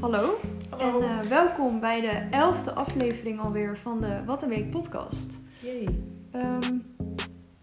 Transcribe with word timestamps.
Hallo. 0.00 0.38
Hallo. 0.70 1.00
En 1.00 1.08
eh, 1.08 1.20
welkom 1.20 1.80
bij 1.80 2.00
de 2.00 2.36
elfde 2.36 2.72
aflevering 2.72 3.40
alweer 3.40 3.76
van 3.78 4.00
de 4.00 4.24
Wat 4.26 4.42
een 4.42 4.48
Week 4.48 4.70
podcast. 4.70 5.40
Jee. 5.60 5.88
Ehm, 6.32 6.74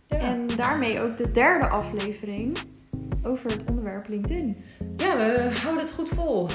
Ja. 0.08 0.18
En 0.18 0.48
daarmee 0.56 1.02
ook 1.02 1.18
de 1.18 1.32
derde 1.32 1.68
aflevering 1.68 2.58
over 3.24 3.52
het 3.52 3.66
onderwerp 3.70 4.08
LinkedIn. 4.08 4.58
ja, 4.98 5.18
we 5.18 5.52
houden 5.62 5.84
het 5.84 5.92
goed 5.94 6.10
vol. 6.10 6.48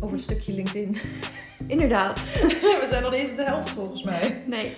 Over 0.00 0.14
het 0.16 0.20
stukje 0.24 0.52
LinkedIn. 0.52 0.96
Inderdaad. 1.66 2.20
we 2.82 2.86
zijn 2.88 3.02
nog 3.02 3.12
eens 3.12 3.36
de 3.36 3.42
helft 3.42 3.70
volgens 3.70 4.02
mij. 4.02 4.38
Nee, 4.46 4.74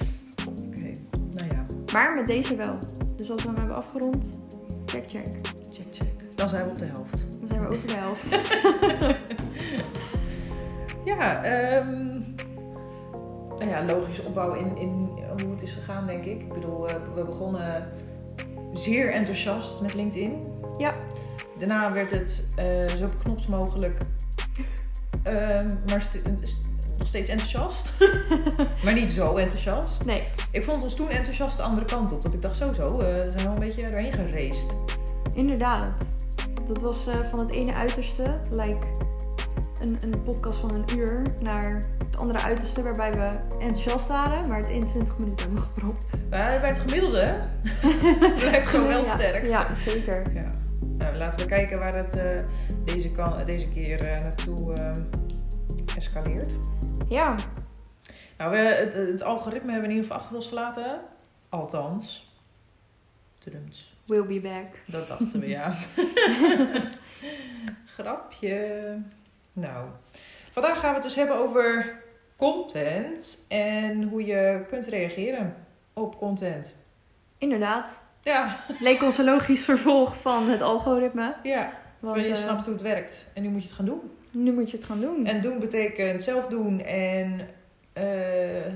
Oké, 0.48 0.90
nou 1.30 1.50
ja, 1.50 1.66
maar 1.92 2.14
met 2.14 2.26
deze 2.26 2.56
wel. 2.56 2.78
Dus 3.16 3.30
als 3.30 3.42
we 3.42 3.48
hem 3.48 3.58
hebben 3.58 3.76
afgerond, 3.76 4.38
check 4.86 5.08
check. 5.08 5.26
check, 5.70 5.86
check. 5.90 6.36
Dan 6.36 6.48
zijn 6.48 6.64
we 6.64 6.70
op 6.70 6.78
de 6.78 6.84
helft. 6.84 7.26
Dan 7.38 7.48
zijn 7.48 7.60
we 7.60 7.66
over 7.74 7.86
de 7.86 7.94
helft. 7.94 8.30
Ja, 11.04 11.44
ehm 11.44 12.18
nou 13.58 13.70
ja, 13.70 13.84
logisch 13.84 14.22
opbouw 14.22 14.54
in, 14.54 14.76
in 14.76 15.08
hoe 15.42 15.50
het 15.50 15.62
is 15.62 15.72
gegaan, 15.72 16.06
denk 16.06 16.24
ik. 16.24 16.40
Ik 16.42 16.52
bedoel, 16.52 16.88
eh, 16.88 16.94
we 17.14 17.24
begonnen 17.24 17.88
zeer 18.72 19.12
enthousiast 19.12 19.80
met 19.80 19.94
LinkedIn. 19.94 20.46
Ja. 20.78 20.94
Daarna 21.58 21.92
werd 21.92 22.10
het 22.10 22.48
eh, 22.56 22.86
zo 22.88 23.04
beknopt 23.06 23.48
mogelijk, 23.48 23.98
ehm, 25.22 25.66
maar 25.88 26.00
st- 26.02 26.20
st- 26.42 26.68
nog 26.98 27.06
steeds 27.08 27.28
enthousiast. 27.30 27.92
maar 28.84 28.94
niet 28.94 29.10
zo 29.10 29.36
enthousiast. 29.36 30.04
Nee, 30.04 30.22
Ik 30.50 30.64
vond 30.64 30.82
ons 30.82 30.94
toen 30.94 31.08
enthousiast 31.08 31.56
de 31.56 31.62
andere 31.62 31.86
kant 31.86 32.12
op. 32.12 32.22
Dat 32.22 32.34
ik 32.34 32.42
dacht, 32.42 32.56
zo 32.56 32.72
zo, 32.72 32.88
eh, 32.88 32.98
we 32.98 33.30
zijn 33.36 33.44
wel 33.46 33.52
een 33.52 33.58
beetje 33.60 33.86
doorheen 33.86 34.12
geraced. 34.12 34.76
inderdaad. 35.34 36.12
Dat 36.66 36.80
was 36.80 37.08
van 37.30 37.38
het 37.38 37.50
ene 37.50 37.74
uiterste, 37.74 38.40
like 38.50 38.86
een, 39.80 39.96
een 40.00 40.22
podcast 40.22 40.58
van 40.58 40.74
een 40.74 40.98
uur, 40.98 41.22
naar 41.40 41.82
het 41.98 42.16
andere 42.16 42.38
uiterste 42.38 42.82
waarbij 42.82 43.12
we 43.12 43.38
enthousiast 43.58 44.08
waren, 44.08 44.48
maar 44.48 44.58
het 44.58 44.68
in 44.68 44.86
20 44.86 45.18
minuten 45.18 45.44
hebben 45.46 45.62
gepropt. 45.62 46.06
Maar 46.30 46.60
bij 46.60 46.68
het 46.68 46.78
gemiddelde 46.78 47.40
blijft 48.36 48.70
zo 48.74 48.86
wel 48.86 49.04
Ja, 49.04 49.14
sterk. 49.14 49.46
Ja, 49.46 49.74
zeker. 49.74 50.32
Ja. 50.34 50.52
Nou, 50.80 51.16
laten 51.16 51.40
we 51.40 51.46
kijken 51.46 51.78
waar 51.78 51.94
het 51.94 52.16
eh, 52.16 52.38
deze, 52.84 53.12
kan, 53.12 53.44
deze 53.44 53.70
keer 53.70 54.04
eh, 54.04 54.20
naartoe 54.20 54.72
eh, 54.74 54.90
escaleert. 55.96 56.52
Ja, 57.08 57.34
Nou, 58.38 58.50
we, 58.50 58.56
het, 58.56 58.94
het 58.94 59.22
algoritme 59.22 59.72
hebben 59.72 59.88
we 59.90 59.94
in 59.94 60.02
ieder 60.02 60.04
geval 60.04 60.18
achter 60.18 60.34
ons 60.36 60.48
gelaten. 60.48 61.00
Althans. 61.48 62.32
Trumps. 63.38 63.96
we'll 64.06 64.26
be 64.26 64.40
back. 64.40 64.66
Dat 64.86 65.08
dachten 65.08 65.40
we, 65.40 65.48
ja. 65.48 65.74
Grapje. 67.94 68.98
Nou, 69.56 69.86
vandaag 70.50 70.78
gaan 70.78 70.88
we 70.88 70.94
het 70.94 71.02
dus 71.02 71.14
hebben 71.14 71.36
over 71.36 71.92
content 72.36 73.44
en 73.48 74.02
hoe 74.02 74.24
je 74.24 74.64
kunt 74.68 74.86
reageren 74.86 75.56
op 75.92 76.18
content. 76.18 76.74
Inderdaad. 77.38 78.00
Ja, 78.22 78.60
Leek 78.80 79.02
ons 79.02 79.18
een 79.18 79.24
logisch 79.24 79.64
vervolg 79.64 80.16
van 80.16 80.48
het 80.48 80.62
algoritme. 80.62 81.34
ja. 81.42 81.82
Want 81.98 82.20
je 82.20 82.28
eh, 82.28 82.34
snapt 82.34 82.64
hoe 82.64 82.72
het 82.74 82.82
werkt 82.82 83.26
en 83.34 83.42
nu 83.42 83.48
moet 83.48 83.60
je 83.62 83.66
het 83.68 83.76
gaan 83.76 83.84
doen. 83.86 84.00
nu 84.30 84.52
moet 84.52 84.70
je 84.70 84.76
het 84.76 84.86
gaan 84.86 85.00
doen. 85.00 85.26
En 85.26 85.40
doen 85.40 85.58
betekent 85.58 86.22
zelf 86.22 86.46
doen 86.46 86.80
en 86.84 87.48
eh, 87.92 88.72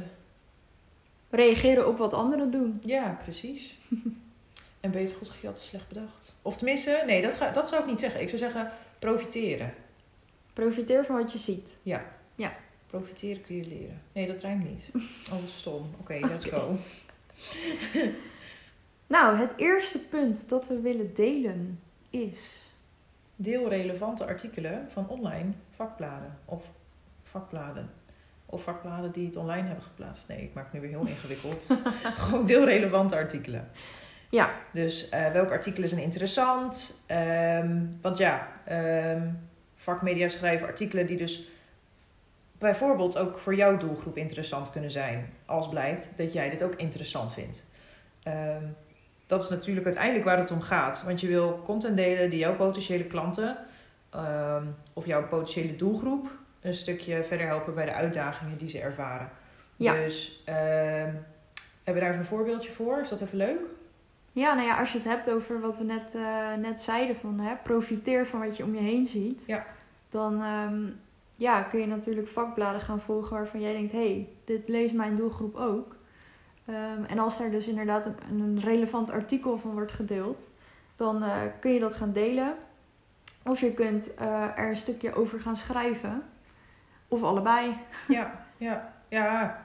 Reageren 1.31 1.89
op 1.89 1.99
wat 1.99 2.13
anderen 2.13 2.51
doen. 2.51 2.81
ja, 2.85 3.19
precies. 3.23 3.79
en 4.81 4.91
beter 4.91 5.17
goed 5.17 5.31
gejat 5.31 5.55
dan 5.55 5.65
slecht 5.65 5.89
bedacht. 5.89 6.37
Of 6.43 6.57
tenminste, 6.57 7.03
nee, 7.07 7.23
dat, 7.23 7.37
ga, 7.37 7.51
dat 7.51 7.69
zou 7.69 7.83
ik 7.83 7.89
niet 7.89 8.01
zeggen. 8.01 8.21
Ik 8.21 8.29
zou 8.29 8.41
zeggen 8.41 8.71
profiteren. 8.99 9.75
Profiteer 10.59 11.05
van 11.05 11.17
wat 11.17 11.33
je 11.33 11.39
ziet. 11.39 11.77
Profiteren 12.87 13.43
kun 13.43 13.57
je 13.57 13.67
leren. 13.67 14.03
Nee, 14.13 14.27
dat 14.27 14.41
rijmt 14.41 14.69
niet. 14.69 14.91
Oh, 15.33 15.41
wat 15.41 15.49
stom. 15.49 15.91
Oké, 16.01 16.19
let's 16.27 16.45
go. 16.45 16.77
Nou, 19.07 19.37
het 19.37 19.53
eerste 19.57 19.99
punt 19.99 20.49
dat 20.49 20.69
we 20.69 20.81
willen 20.81 21.15
delen 21.15 21.81
is... 22.11 22.71
Deel 23.37 23.69
relevante 23.69 24.27
artikelen 24.27 24.87
van 24.91 25.09
online 25.09 25.51
vakbladen. 25.77 26.39
Of 26.45 26.65
vakbladen. 27.23 27.91
Of 28.47 28.63
vakbladen 28.63 29.13
die 29.13 29.27
het 29.27 29.37
online 29.37 29.67
hebben 29.67 29.85
geplaatst. 29.85 30.29
Nee, 30.29 30.43
ik 30.43 30.55
maak 30.55 30.65
het 30.65 30.73
nu 30.73 30.81
weer 30.81 30.91
heel 30.91 31.07
ingewikkeld. 31.15 31.69
Gewoon 32.15 32.47
deel 32.47 32.65
relevante 32.65 33.15
artikelen. 33.17 33.69
Ja, 34.31 34.51
Dus 34.73 35.09
eh, 35.09 35.33
welke 35.33 35.53
artikelen 35.53 35.89
zijn 35.89 36.01
interessant? 36.03 37.03
Ehm, 37.07 37.85
want 38.01 38.19
ja, 38.19 38.49
ehm, 38.65 39.29
vakmedia 39.79 40.29
schrijven 40.29 40.67
artikelen 40.67 41.07
die 41.07 41.17
dus 41.17 41.49
bijvoorbeeld 42.59 43.19
ook 43.19 43.39
voor 43.39 43.55
jouw 43.55 43.77
doelgroep 43.77 44.17
interessant 44.17 44.71
kunnen 44.71 44.91
zijn. 44.91 45.33
Als 45.47 45.69
blijkt 45.69 46.11
dat 46.17 46.33
jij 46.33 46.49
dit 46.49 46.63
ook 46.63 46.75
interessant 46.75 47.33
vindt. 47.33 47.67
Ehm, 48.23 48.65
dat 49.27 49.43
is 49.43 49.49
natuurlijk 49.49 49.87
uiteindelijk 49.87 50.25
waar 50.25 50.39
het 50.39 50.51
om 50.51 50.61
gaat. 50.61 51.03
Want 51.03 51.21
je 51.21 51.27
wil 51.27 51.63
content 51.65 51.97
delen 51.97 52.31
die 52.31 52.39
jouw 52.39 52.57
potentiële 52.57 53.05
klanten 53.05 53.57
ehm, 54.11 54.65
of 54.93 55.07
jouw 55.07 55.27
potentiële 55.27 55.77
doelgroep 55.77 56.31
een 56.61 56.75
stukje 56.75 57.25
verder 57.25 57.47
helpen 57.47 57.75
bij 57.75 57.85
de 57.85 57.93
uitdagingen 57.93 58.59
die 58.59 58.69
ze 58.69 58.81
ervaren. 58.81 59.31
Ja. 59.77 59.95
Dus 59.95 60.43
ehm, 60.45 61.13
hebben 61.85 61.95
we 61.95 62.01
daar 62.01 62.09
even 62.09 62.19
een 62.19 62.25
voorbeeldje 62.25 62.73
voor? 62.73 63.01
Is 63.01 63.09
dat 63.09 63.21
even 63.21 63.37
leuk? 63.37 63.67
Ja 64.39 64.55
nou 64.55 64.67
ja, 64.67 64.79
als 64.79 64.93
je 64.93 64.99
het 64.99 65.07
hebt 65.07 65.31
over 65.31 65.61
wat 65.61 65.79
we 65.79 65.85
net, 65.85 66.15
eh, 66.15 66.55
net 66.55 66.81
zeiden 66.81 67.17
van 67.17 67.39
hè, 67.39 67.57
profiteer 67.57 68.27
van 68.27 68.41
wat 68.41 68.57
je 68.57 68.65
om 68.65 68.75
je 68.75 68.81
heen 68.81 69.07
ziet. 69.07 69.45
Ja. 69.47 69.67
Dan 70.09 70.43
ehm, 70.43 70.87
ja, 71.37 71.63
kun 71.63 71.81
je 71.81 71.87
natuurlijk 71.87 72.29
vakbladen 72.29 72.81
gaan 72.81 73.01
volgen 73.01 73.37
waarvan 73.37 73.61
jij 73.61 73.73
denkt... 73.73 73.93
hé, 73.93 73.99
hey, 73.99 74.29
dit 74.45 74.69
leest 74.69 74.95
mijn 74.95 75.17
doelgroep 75.17 75.57
ook. 75.57 75.97
Ehm, 76.65 77.05
en 77.05 77.19
als 77.19 77.39
daar 77.39 77.51
dus 77.51 77.67
inderdaad 77.67 78.07
een, 78.07 78.41
een 78.41 78.61
relevant 78.61 79.11
artikel 79.11 79.59
van 79.59 79.71
wordt 79.71 79.93
gedeeld... 79.93 80.49
dan 80.97 81.23
eh, 81.23 81.37
kun 81.61 81.73
je 81.73 81.81
dat 81.81 81.95
gaan 81.95 82.13
delen. 82.13 82.55
Of 83.45 83.61
je 83.61 83.73
kunt 83.73 84.15
eh, 84.15 84.59
er 84.59 84.69
een 84.69 84.77
stukje 84.77 85.15
over 85.15 85.41
gaan 85.41 85.57
schrijven. 85.57 86.23
Of 87.09 87.23
allebei. 87.23 87.77
Ja, 88.09 88.47
ja, 88.57 88.95
ja, 89.09 89.61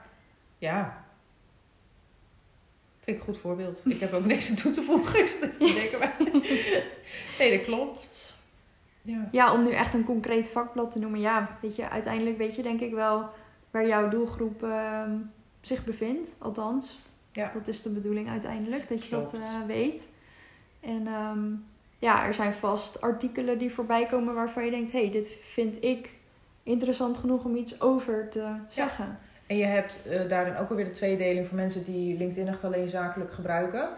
ja. 0.58 1.03
Vind 3.04 3.16
ik 3.16 3.26
een 3.26 3.34
goed 3.34 3.38
voorbeeld. 3.42 3.82
Ik 3.86 4.00
heb 4.00 4.12
ook 4.12 4.24
niks 4.24 4.50
aan 4.50 4.56
toe 4.62 4.72
te 4.72 4.82
voegen. 4.82 5.18
Ik 5.20 5.26
zit 5.26 5.40
te 5.58 5.72
denken. 5.74 5.98
maar- 5.98 6.16
Nee, 7.38 7.56
dat 7.56 7.66
klopt. 7.66 8.36
Ja. 9.02 9.28
Ja, 9.32 9.52
om 9.52 9.62
nu 9.64 9.70
echt 9.70 9.94
een 9.94 10.04
concreet 10.04 10.48
vakblad 10.48 10.92
te 10.92 10.98
noemen. 10.98 11.20
Ja, 11.20 11.58
weet 11.60 11.76
je, 11.76 11.88
uiteindelijk 11.90 12.38
weet 12.38 12.54
je 12.54 12.62
denk 12.62 12.80
ik 12.80 12.92
wel 12.92 13.28
waar 13.70 13.86
jouw 13.86 14.08
doelgroep 14.08 14.62
ehm, 14.62 15.16
zich 15.60 15.84
bevindt. 15.84 16.34
Althans, 16.38 16.98
Ja. 17.32 17.50
dat 17.52 17.68
is 17.68 17.82
de 17.82 17.90
bedoeling 17.90 18.28
uiteindelijk, 18.28 18.88
dat 18.88 19.04
je 19.04 19.10
dat 19.10 19.32
eh, 19.34 19.66
weet. 19.66 20.06
En 20.80 21.06
ehm, 21.06 21.44
ja, 21.98 22.24
er 22.26 22.34
zijn 22.34 22.52
vast 22.52 23.00
artikelen 23.00 23.58
die 23.58 23.70
voorbij 23.72 24.06
komen 24.06 24.34
waarvan 24.34 24.64
je 24.64 24.70
denkt... 24.70 24.92
hé, 24.92 25.00
hey, 25.00 25.10
dit 25.10 25.36
vind 25.40 25.84
ik 25.84 26.08
interessant 26.62 27.16
genoeg 27.16 27.44
om 27.44 27.56
iets 27.56 27.80
over 27.80 28.28
te 28.28 28.54
zeggen. 28.68 29.18
En 29.46 29.56
je 29.56 29.64
hebt 29.64 30.00
eh, 30.08 30.28
daarin 30.28 30.56
ook 30.56 30.70
alweer 30.70 30.84
de 30.84 30.90
tweedeling 30.90 31.46
voor 31.46 31.56
mensen 31.56 31.84
die 31.84 32.16
LinkedIn 32.16 32.48
echt 32.48 32.64
alleen 32.64 32.88
zakelijk 32.88 33.32
gebruiken. 33.32 33.88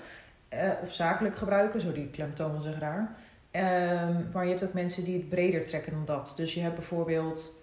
Eh, 0.48 0.70
of 0.82 0.92
zakelijk 0.92 1.36
gebruiken, 1.36 1.80
zo 1.80 1.92
die 1.92 2.10
klemtoon 2.10 2.52
wel 2.52 2.60
zich 2.60 2.78
raar. 2.78 3.16
Ehm, 3.50 4.14
maar 4.32 4.44
je 4.44 4.50
hebt 4.50 4.64
ook 4.64 4.72
mensen 4.72 5.04
die 5.04 5.16
het 5.16 5.28
breder 5.28 5.64
trekken 5.64 5.92
dan 5.92 6.04
dat. 6.04 6.32
Dus 6.36 6.54
je 6.54 6.60
hebt 6.60 6.74
bijvoorbeeld 6.74 7.54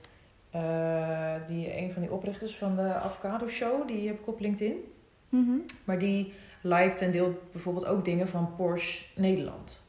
eh, 0.49 1.35
die, 1.47 1.77
een 1.77 1.91
van 1.91 2.01
die 2.01 2.11
oprichters 2.11 2.55
van 2.55 2.75
de 2.75 2.93
Avocado 2.93 3.47
Show, 3.47 3.87
die 3.87 4.07
heb 4.07 4.19
ik 4.19 4.27
op 4.27 4.39
LinkedIn. 4.39 4.93
Mhm. 5.29 5.57
Maar 5.83 5.99
die 5.99 6.33
liked 6.61 7.01
en 7.01 7.11
deelt 7.11 7.51
bijvoorbeeld 7.51 7.85
ook 7.85 8.05
dingen 8.05 8.27
van 8.27 8.55
Porsche 8.55 9.05
Nederland. 9.15 9.81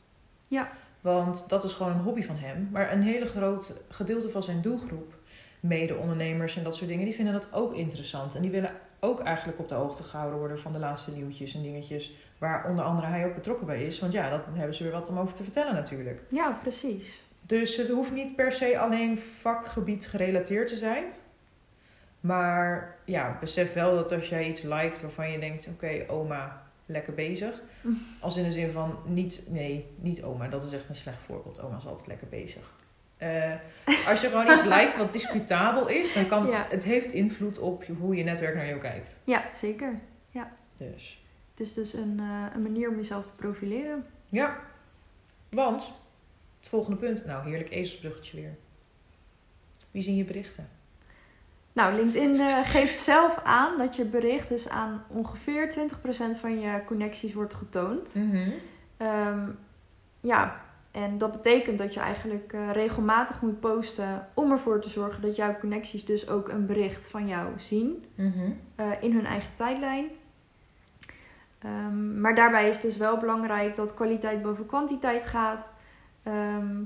Ja. 0.49 0.71
Want 1.00 1.49
dat 1.49 1.65
is 1.65 1.72
gewoon 1.72 1.93
een 1.93 1.99
hobby 2.05 2.22
van 2.22 2.37
hem. 2.37 2.69
Maar 2.72 2.93
een 2.93 3.03
hele 3.03 3.26
groot 3.26 3.81
gedeelte 3.88 4.28
van 4.28 4.43
zijn 4.43 4.61
doelgroep, 4.61 5.15
mede-ondernemers 5.64 6.56
en 6.56 6.64
dat 6.64 6.76
soort 6.76 6.88
dingen, 6.88 7.05
die 7.05 7.14
vinden 7.14 7.32
dat 7.32 7.52
ook 7.52 7.75
interessant. 7.75 8.34
En 8.34 8.43
die 8.43 8.50
willen 8.50 8.72
ook 9.00 9.20
eigenlijk 9.20 9.58
op 9.58 9.69
de 9.69 9.75
hoogte 9.75 10.02
gehouden 10.02 10.38
worden 10.38 10.61
van 10.61 10.72
de 10.72 10.78
laatste 10.78 11.11
nieuwtjes 11.11 11.55
en 11.55 11.62
dingetjes. 11.62 12.12
Waar 12.38 12.69
onder 12.69 12.84
andere 12.84 13.06
hij 13.06 13.26
ook 13.26 13.34
betrokken 13.34 13.66
bij 13.66 13.84
is. 13.84 13.99
Want 13.99 14.12
ja, 14.12 14.31
dan 14.31 14.40
hebben 14.52 14.75
ze 14.75 14.82
weer 14.82 14.93
wat 14.93 15.08
om 15.08 15.19
over 15.19 15.34
te 15.34 15.43
vertellen 15.43 15.75
natuurlijk. 15.75 16.22
Ja, 16.31 16.58
precies. 16.62 17.20
Dus 17.40 17.76
het 17.76 17.88
hoeft 17.88 18.12
niet 18.12 18.37
per 18.37 18.52
se 18.52 18.78
alleen 18.78 19.19
vakgebied 19.19 20.06
gerelateerd 20.06 20.69
te 20.69 20.76
zijn. 20.76 21.05
Maar 22.20 22.96
ja, 23.05 23.37
besef 23.40 23.72
wel 23.72 23.94
dat 23.94 24.12
als 24.12 24.28
jij 24.28 24.49
iets 24.49 24.62
liked 24.62 25.00
waarvan 25.00 25.31
je 25.31 25.38
denkt: 25.38 25.69
oké, 25.72 26.05
oma, 26.06 26.62
lekker 26.87 27.14
bezig. 27.14 27.62
Als 28.20 28.37
in 28.37 28.44
de 28.44 28.52
zin 28.52 28.70
van 28.70 28.99
niet, 29.05 29.46
nee, 29.49 29.87
niet 29.96 30.22
oma, 30.22 30.49
dat 30.49 30.66
is 30.66 30.72
echt 30.72 30.88
een 30.88 30.94
slecht 30.94 31.22
voorbeeld. 31.22 31.62
Oma 31.62 31.76
is 31.76 31.87
altijd 31.87 32.06
lekker 32.06 32.28
bezig. 32.28 32.72
Eh, 33.16 33.55
als 34.08 34.20
je 34.20 34.28
gewoon 34.28 34.50
iets 34.50 34.62
liked 34.64 34.96
wat 34.96 35.12
discutabel 35.12 35.88
is, 35.88 36.12
dan 36.12 36.26
kan 36.26 36.46
Ja. 36.46 36.66
het 36.69 36.84
heeft 36.84 37.12
invloed 37.12 37.58
op 37.58 37.84
hoe 37.99 38.16
je 38.16 38.25
netwerk 38.25 38.55
naar 38.55 38.66
jou 38.66 38.81
kijkt. 38.81 39.19
Ja, 39.25 39.44
zeker. 39.55 40.00
Dus 40.76 41.22
Het 41.50 41.61
is 41.66 41.72
dus 41.72 41.93
een, 41.93 42.16
eh, 42.20 42.46
een 42.55 42.62
manier 42.62 42.88
om 42.88 42.96
jezelf 42.96 43.26
te 43.26 43.34
profileren. 43.34 44.06
ja, 44.28 44.56
want 45.50 45.90
het 46.58 46.69
volgende 46.69 46.96
punt, 46.96 47.26
nou 47.26 47.49
heerlijk 47.49 47.70
ezelsbruggetje 47.70 48.37
weer. 48.40 48.56
Wie 49.90 50.02
zien 50.02 50.16
je 50.16 50.25
berichten? 50.25 50.69
Nou, 51.72 51.94
LinkedIn 51.94 52.40
eh, 52.40 52.58
geeft 52.70 52.99
zelf 52.99 53.40
aan 53.44 53.78
dat 53.78 53.96
je 53.96 54.05
bericht 54.05 54.49
dus 54.49 54.69
aan 54.69 55.05
ongeveer 55.08 55.70
20% 55.70 56.37
van 56.38 56.61
je 56.61 56.82
connecties 56.84 57.34
wordt 57.34 57.55
getoond. 57.55 58.14
Ehm, 58.96 59.49
ja, 60.20 60.64
en 60.94 61.19
dat 61.19 61.32
betekent 61.32 61.79
dat 61.79 61.94
je 61.94 62.00
eigenlijk 62.00 62.52
eh, 62.52 62.70
regelmatig 62.70 63.41
moet 63.41 63.61
posten 63.61 64.29
om 64.35 64.50
ervoor 64.50 64.81
te 64.81 64.88
zorgen 64.88 65.23
dat 65.23 65.37
jouw 65.37 65.58
connecties 65.58 66.05
dus 66.05 66.29
ook 66.29 66.49
een 66.49 66.67
bericht 66.67 67.06
van 67.06 67.26
jou 67.26 67.49
zien 67.56 68.05
Mhm. 68.14 68.50
eh, 68.76 68.91
in 69.00 69.12
hun 69.12 69.26
eigen 69.26 69.55
tijdlijn. 69.55 70.06
Ehm, 71.58 72.20
maar 72.20 72.35
daarbij 72.35 72.69
is 72.69 72.75
het 72.75 72.82
dus 72.85 72.96
wel 72.96 73.17
belangrijk 73.19 73.75
dat 73.76 73.94
kwaliteit 73.94 74.43
boven 74.43 74.67
kwantiteit 74.67 75.25
gaat. 75.25 75.70
Ehm, 76.23 76.81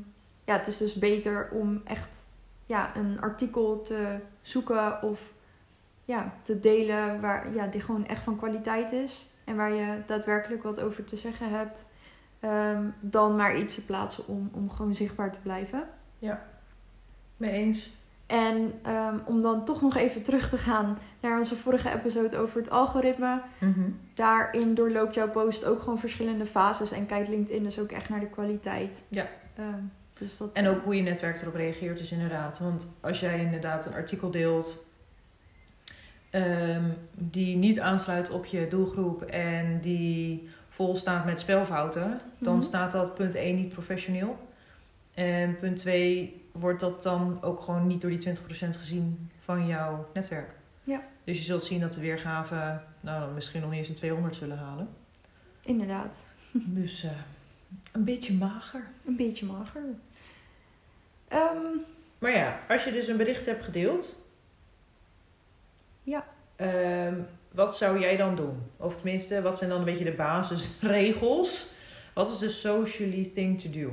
ja, 0.45 0.57
het 0.57 0.67
is 0.67 0.77
dus 0.77 0.95
beter 0.95 1.49
om 1.53 1.81
echt 1.85 2.27
ja, 2.67 2.97
een 2.97 3.21
artikel 3.21 3.83
te 3.83 4.17
zoeken 4.43 5.03
of 5.03 5.33
ja, 6.05 6.33
te 6.43 6.61
delen 6.61 7.21
waar, 7.21 7.55
ja, 7.55 7.67
die 7.67 7.81
gewoon 7.81 8.07
echt 8.07 8.23
van 8.23 8.37
kwaliteit 8.37 8.93
is. 8.93 9.31
En 9.45 9.57
waar 9.57 9.73
je 9.73 10.03
daadwerkelijk 10.07 10.63
wat 10.63 10.81
over 10.81 11.05
te 11.05 11.17
zeggen 11.17 11.51
hebt. 11.51 11.85
Ehm, 12.41 12.83
dan 13.01 13.37
maar 13.37 13.59
iets 13.59 13.75
te 13.75 13.85
plaatsen 13.85 14.27
om, 14.27 14.51
om 14.53 14.71
gewoon 14.71 14.95
zichtbaar 14.95 15.33
te 15.33 15.41
blijven. 15.41 15.89
Mee 17.37 17.53
eens. 17.53 17.91
En 18.27 18.73
ehm, 18.83 19.19
om 19.25 19.43
dan 19.43 19.65
toch 19.65 19.83
nog 19.83 19.97
even 19.97 20.23
terug 20.23 20.49
te 20.49 20.59
gaan 20.59 20.99
naar 21.21 21.39
onze 21.39 21.57
vorige 21.57 21.93
episode 21.93 22.37
over 22.37 22.59
het 22.59 22.71
algoritme. 22.71 23.41
Mhm. 23.59 23.91
Daarin 24.15 24.75
doorloopt 24.75 25.15
jouw 25.15 25.31
post 25.31 25.65
ook 25.65 25.81
gewoon 25.81 25.99
verschillende 25.99 26.47
fases. 26.47 26.91
En 26.91 27.07
kijkt 27.07 27.29
LinkedIn 27.29 27.63
dus 27.63 27.79
ook 27.79 27.93
echt 27.93 28.09
naar 28.09 28.21
de 28.21 28.29
kwaliteit. 28.29 29.03
Ja. 29.09 29.27
Ehm, 29.57 29.83
dus 30.19 30.37
dat, 30.37 30.53
En 30.53 30.69
ook 30.69 30.83
hoe 30.85 30.97
je 30.97 31.03
netwerk 31.03 31.41
erop 31.41 31.55
reageert, 31.55 31.99
dus 31.99 32.13
inderdaad. 32.13 32.59
Want 32.59 32.97
als 33.01 33.21
jij 33.21 33.41
inderdaad 33.41 33.87
een 33.87 33.95
artikel 33.95 34.31
deelt 34.31 34.87
die 37.13 37.57
niet 37.57 37.81
aansluit 37.81 38.31
op 38.31 38.45
je 38.45 38.69
doelgroep 38.69 39.23
en 39.23 39.81
die 39.81 40.49
vol 40.79 40.97
staat 40.97 41.25
met 41.25 41.39
spelfouten, 41.39 42.21
dan 42.39 42.57
Mhm. 42.57 42.65
staat 42.65 42.93
dat 42.93 43.15
punt 43.15 43.35
1 43.35 43.55
niet 43.57 43.69
professioneel. 43.73 44.39
En 45.15 45.59
punt 45.59 45.77
2 45.79 46.45
wordt 46.53 46.81
dat 46.81 47.03
dan 47.03 47.43
ook 47.43 47.61
gewoon 47.61 47.87
niet 47.87 48.01
door 48.01 48.11
die 48.11 48.19
20% 48.19 48.77
gezien 48.77 49.31
van 49.45 49.67
jouw 49.67 50.09
netwerk. 50.15 50.51
Ja. 50.83 51.01
Dus 51.25 51.39
je 51.39 51.45
zult 51.45 51.65
zien 51.65 51.81
dat 51.81 51.93
de 51.93 52.01
weergaven 52.01 52.83
nou, 53.01 53.33
misschien 53.35 53.61
nog 53.61 53.71
niet 53.71 53.79
eens 53.79 53.89
een 53.89 53.95
200 53.95 54.37
zullen 54.37 54.59
halen. 54.59 54.89
Inderdaad, 55.65 56.25
Dus 56.53 57.05
eh, 57.05 57.11
een 57.93 58.05
beetje 58.05 58.35
mager. 58.35 58.83
een 59.07 59.17
beetje 59.17 59.47
mager. 59.47 59.83
Ehm, 61.29 61.57
Maar 62.19 62.31
ja, 62.37 62.61
als 62.69 62.85
je 62.85 62.93
dus 62.93 63.09
een 63.09 63.17
bericht 63.17 63.47
hebt 63.47 63.65
gedeeld. 63.65 64.17
Ja. 66.03 66.25
ehm, 66.57 67.15
wat 67.53 67.77
zou 67.77 68.01
jij 68.01 68.17
dan 68.17 68.37
doen? 68.37 68.63
Of 68.77 68.95
tenminste, 68.95 69.43
wat 69.43 69.59
zijn 69.59 69.71
dan 69.71 69.79
een 69.79 69.85
beetje 69.85 70.05
de 70.05 70.13
basisregels? 70.13 71.71
Wat 72.15 72.31
is 72.31 72.39
de 72.39 72.49
socially 72.49 73.31
thing 73.35 73.61
to 73.61 73.71
do? 73.71 73.91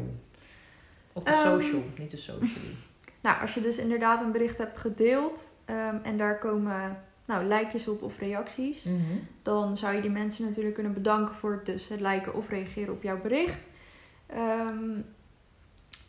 Of 1.14 1.24
de 1.24 1.32
Ehm. 1.32 1.42
social, 1.42 1.84
niet 1.98 2.12
de 2.12 2.18
socially. 2.18 2.76
nou, 3.22 3.42
als 3.42 3.54
je 3.54 3.62
dus 3.62 3.78
inderdaad 3.78 4.22
een 4.22 4.32
bericht 4.32 4.58
hebt 4.58 4.78
gedeeld 4.78 5.52
ehm, 5.66 5.96
en 6.04 6.18
daar 6.18 6.40
komen 6.40 7.04
nou, 7.26 7.66
op 7.88 8.02
of 8.04 8.20
reacties, 8.20 8.84
Mhm. 8.84 9.02
dan 9.44 9.78
zou 9.78 9.96
je 9.96 10.02
die 10.02 10.10
mensen 10.10 10.46
natuurlijk 10.46 10.74
kunnen 10.76 10.94
bedanken 10.94 11.36
voor 11.36 11.52
het, 11.52 11.66
dus 11.66 11.88
het 11.88 12.00
liken 12.00 12.34
of 12.34 12.50
reageren 12.50 12.94
op 12.94 13.04
jouw 13.04 13.22
bericht. 13.22 13.68
Ehm, 14.28 15.00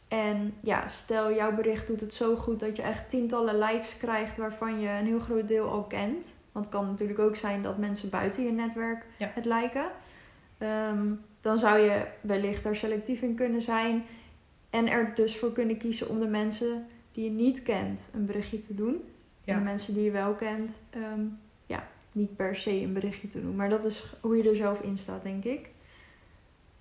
en 0.09 0.55
ja, 0.61 0.89
stel 0.89 1.35
jouw 1.35 1.55
bericht 1.55 1.87
doet 1.87 2.01
het 2.01 2.15
zo 2.15 2.37
goed 2.37 2.61
dat 2.61 2.77
je 2.77 2.83
echt 2.83 3.11
tientallen 3.11 3.59
likes 3.59 3.97
krijgt 3.97 4.37
waarvan 4.37 4.81
je 4.81 4.89
een 4.89 5.07
heel 5.07 5.21
groot 5.21 5.49
deel 5.49 5.69
al 5.69 5.83
kent. 5.83 6.33
Want 6.57 6.69
het 6.69 6.75
kan 6.75 6.87
natuurlijk 6.87 7.19
ook 7.19 7.37
zijn 7.37 7.63
dat 7.63 7.79
mensen 7.79 8.11
buiten 8.11 8.45
je 8.45 8.51
netwerk 8.53 9.07
Ja. 9.19 9.31
het 9.35 9.45
liken. 9.45 9.87
Ehm, 10.59 11.13
dan 11.41 11.59
zou 11.59 11.79
je 11.79 12.07
wellicht 12.21 12.63
daar 12.63 12.77
selectief 12.77 13.23
in 13.23 13.35
kunnen 13.35 13.61
zijn. 13.61 14.05
En 14.71 14.89
er 14.89 15.15
dus 15.15 15.39
voor 15.39 15.53
kunnen 15.53 15.77
kiezen 15.79 16.09
om 16.09 16.19
de 16.19 16.27
mensen 16.27 16.87
die 17.13 17.25
je 17.25 17.31
niet 17.31 17.63
kent 17.63 18.09
een 18.13 18.25
berichtje 18.25 18.61
te 18.61 18.75
doen. 18.75 19.03
Ja. 19.45 19.53
En 19.53 19.59
de 19.59 19.65
mensen 19.65 19.95
die 19.95 20.03
je 20.05 20.11
wel 20.11 20.35
kent, 20.35 20.79
ehm, 20.91 21.21
ja, 21.67 21.89
niet 22.13 22.37
per 22.37 22.57
se 22.57 22.71
een 22.71 22.93
berichtje 22.93 23.29
te 23.29 23.41
doen. 23.41 23.57
Maar 23.57 23.69
dat 23.69 23.85
is 23.85 24.15
hoe 24.21 24.37
je 24.37 24.49
er 24.49 24.57
zelf 24.57 24.81
in 24.81 24.97
staat, 24.97 25.23
denk 25.23 25.45
ik. 25.45 25.71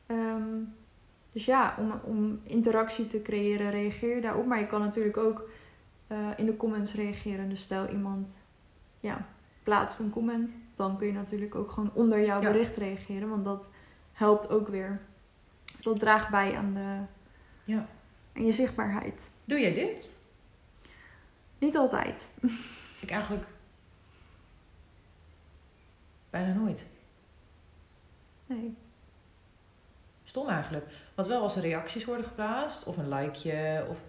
Ehm, 0.05 0.59
dus 1.31 1.45
ja, 1.45 1.75
om, 1.79 1.91
om 2.03 2.39
interactie 2.43 3.07
te 3.07 3.21
creëren, 3.21 3.71
reageer 3.71 4.15
je 4.15 4.21
daarop. 4.21 4.45
Maar 4.45 4.59
je 4.59 4.67
kan 4.67 4.79
natuurlijk 4.79 5.17
ook 5.17 5.49
eh, 6.07 6.29
in 6.37 6.45
de 6.45 6.57
comments 6.57 6.93
reageren. 6.93 7.49
Dus 7.49 7.61
stel 7.61 7.89
iemand 7.89 8.37
ja, 8.99 9.27
plaatst 9.65 9.99
een 9.99 10.09
comment, 10.09 10.57
dan 10.75 10.97
kun 10.97 11.07
je 11.07 11.13
natuurlijk 11.13 11.55
ook 11.55 11.71
gewoon 11.71 11.91
onder 11.93 12.25
jouw 12.25 12.41
Ja. 12.41 12.51
bericht 12.51 12.77
reageren. 12.77 13.29
Want 13.29 13.45
dat 13.45 13.69
helpt 14.13 14.49
ook 14.49 14.67
weer. 14.67 15.01
Of 15.75 15.81
dat 15.81 15.99
draagt 15.99 16.29
bij 16.29 16.55
aan, 16.57 16.73
de, 16.73 16.99
Ja. 17.71 17.87
aan 18.35 18.45
je 18.45 18.51
zichtbaarheid. 18.51 19.31
Doe 19.45 19.59
jij 19.59 19.73
dit? 19.73 20.11
Niet 21.57 21.77
altijd. 21.77 22.29
Ik 23.01 23.11
eigenlijk 23.11 23.47
bijna 26.29 26.53
nooit. 26.53 26.85
Nee. 28.45 28.75
Stom 30.23 30.47
eigenlijk. 30.47 30.85
Want 31.15 31.27
wel 31.27 31.41
als 31.41 31.55
er 31.55 31.61
reacties 31.61 32.05
worden 32.05 32.25
geplaatst, 32.25 32.83
of 32.83 32.97
een 32.97 33.09
likeje, 33.09 33.85
of 33.89 34.01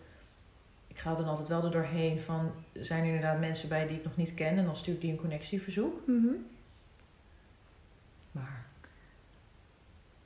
ik 0.97 1.03
ga 1.03 1.15
dan 1.15 1.29
altijd 1.29 1.49
wel 1.49 1.65
er 1.65 1.71
doorheen 1.71 2.21
van, 2.21 2.53
zijn 2.73 3.01
er 3.01 3.07
inderdaad 3.07 3.39
mensen 3.39 3.69
bij 3.69 3.87
die 3.87 3.97
ik 3.97 4.05
nog 4.05 4.17
niet 4.17 4.35
ken 4.35 4.57
en 4.59 4.65
dan 4.65 4.77
stuur 4.77 4.95
ik 4.95 5.01
die 5.01 5.11
een 5.11 5.17
connectieverzoek. 5.21 6.07
Mhm. 6.07 6.27
Maar 8.31 8.65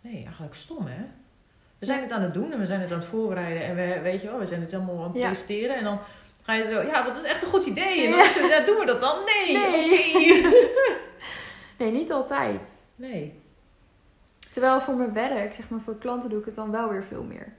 nee, 0.01 0.23
eigenlijk 0.25 0.55
stom 0.55 0.87
hè. 0.87 1.05
We 1.79 1.87
zijn 1.87 2.01
het 2.03 2.11
aan 2.11 2.23
het 2.23 2.35
doen 2.35 2.53
en 2.53 2.59
we 2.59 2.67
zijn 2.67 2.81
het 2.81 2.93
aan 2.93 2.99
het 2.99 3.07
voorbereiden 3.09 3.65
en 3.65 3.75
we, 3.75 4.01
weet 4.03 4.21
je 4.21 4.27
wel, 4.27 4.39
we 4.39 4.47
zijn 4.47 4.61
het 4.61 4.71
helemaal 4.71 4.99
aan 4.99 5.09
het 5.11 5.17
Ja. 5.19 5.27
presenteren 5.27 5.77
en 5.77 5.85
dan 5.85 5.99
ga 6.43 6.55
je 6.55 6.65
zo, 6.65 6.81
ja, 6.83 7.03
dat 7.03 7.17
is 7.17 7.23
echt 7.23 7.43
een 7.43 7.49
goed 7.49 7.65
idee. 7.67 8.05
En 8.05 8.11
dan 8.11 8.21
Ja. 8.21 8.57
ja, 8.59 8.67
doen 8.67 8.79
we 8.79 8.85
dat 8.87 9.01
dan? 9.01 9.19
Nee, 9.25 9.59
Nee. 9.59 10.43
Nee, 11.79 11.91
niet 11.93 12.13
altijd. 12.13 12.83
Nee. 12.97 13.41
Terwijl 14.53 14.81
voor 14.81 14.95
mijn 14.95 15.13
werk, 15.13 15.53
zeg 15.55 15.69
maar 15.69 15.81
voor 15.81 15.99
klanten, 15.99 16.31
doe 16.31 16.39
ik 16.39 16.45
het 16.45 16.55
dan 16.55 16.71
wel 16.71 16.89
weer 16.89 17.05
veel 17.05 17.23
meer. 17.23 17.53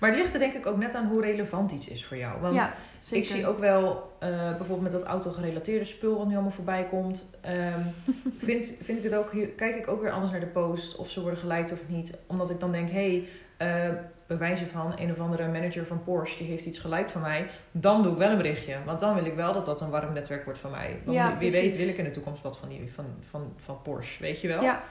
Maar 0.00 0.10
het 0.10 0.18
ligt 0.18 0.32
er 0.32 0.38
denk 0.38 0.54
ik 0.54 0.66
ook 0.66 0.76
net 0.76 0.94
aan 0.94 1.06
hoe 1.06 1.20
relevant 1.20 1.72
iets 1.72 1.88
is 1.88 2.04
voor 2.04 2.16
jou. 2.16 2.40
Want 2.40 2.54
ja. 2.54 2.72
Ik 3.10 3.24
zie 3.24 3.46
ook 3.46 3.58
wel, 3.58 4.12
eh, 4.18 4.28
bijvoorbeeld 4.30 4.82
met 4.82 4.92
dat 4.92 5.02
auto-gerelateerde 5.02 5.84
spul 5.84 6.18
wat 6.18 6.26
nu 6.26 6.32
allemaal 6.32 6.50
voorbij 6.50 6.84
komt. 6.84 7.30
ehm, 7.40 7.80
vind, 8.46 8.76
vind 8.82 8.98
ik 8.98 9.04
het 9.04 9.14
ook, 9.14 9.30
kijk 9.56 9.76
ik 9.76 9.88
ook 9.88 10.02
weer 10.02 10.10
anders 10.10 10.30
naar 10.30 10.40
de 10.40 10.46
post 10.46 10.96
of 10.96 11.10
ze 11.10 11.20
worden 11.20 11.38
geliked 11.38 11.72
of 11.72 11.78
niet. 11.86 12.18
Omdat 12.26 12.50
ik 12.50 12.60
dan 12.60 12.72
denk, 12.72 12.90
hé, 12.90 12.94
hey, 12.96 13.26
eh, 13.56 13.94
bij 14.26 14.38
wijze 14.38 14.66
van 14.66 14.94
een 14.96 15.10
of 15.10 15.20
andere 15.20 15.48
manager 15.48 15.86
van 15.86 16.04
Porsche, 16.04 16.38
die 16.38 16.46
heeft 16.46 16.66
iets 16.66 16.78
geliked 16.78 17.12
van 17.12 17.20
mij. 17.20 17.46
Dan 17.70 18.02
doe 18.02 18.12
ik 18.12 18.18
wel 18.18 18.30
een 18.30 18.36
berichtje. 18.36 18.76
Want 18.84 19.00
dan 19.00 19.14
wil 19.14 19.24
ik 19.24 19.34
wel 19.34 19.52
dat 19.52 19.66
dat 19.66 19.80
een 19.80 19.90
warm 19.90 20.12
netwerk 20.12 20.44
wordt 20.44 20.58
van 20.58 20.70
mij. 20.70 20.98
Want 21.04 21.16
Ja, 21.16 21.28
wie, 21.28 21.38
wie 21.38 21.50
precies. 21.50 21.68
weet 21.68 21.76
wil 21.76 21.88
ik 21.88 21.98
in 21.98 22.04
de 22.04 22.10
toekomst 22.10 22.42
wat 22.42 22.58
van, 22.58 22.68
die, 22.68 22.90
van, 22.94 23.04
van, 23.30 23.52
van 23.56 23.82
Porsche, 23.82 24.22
weet 24.22 24.40
je 24.40 24.48
wel? 24.48 24.62
Ja. 24.62 24.82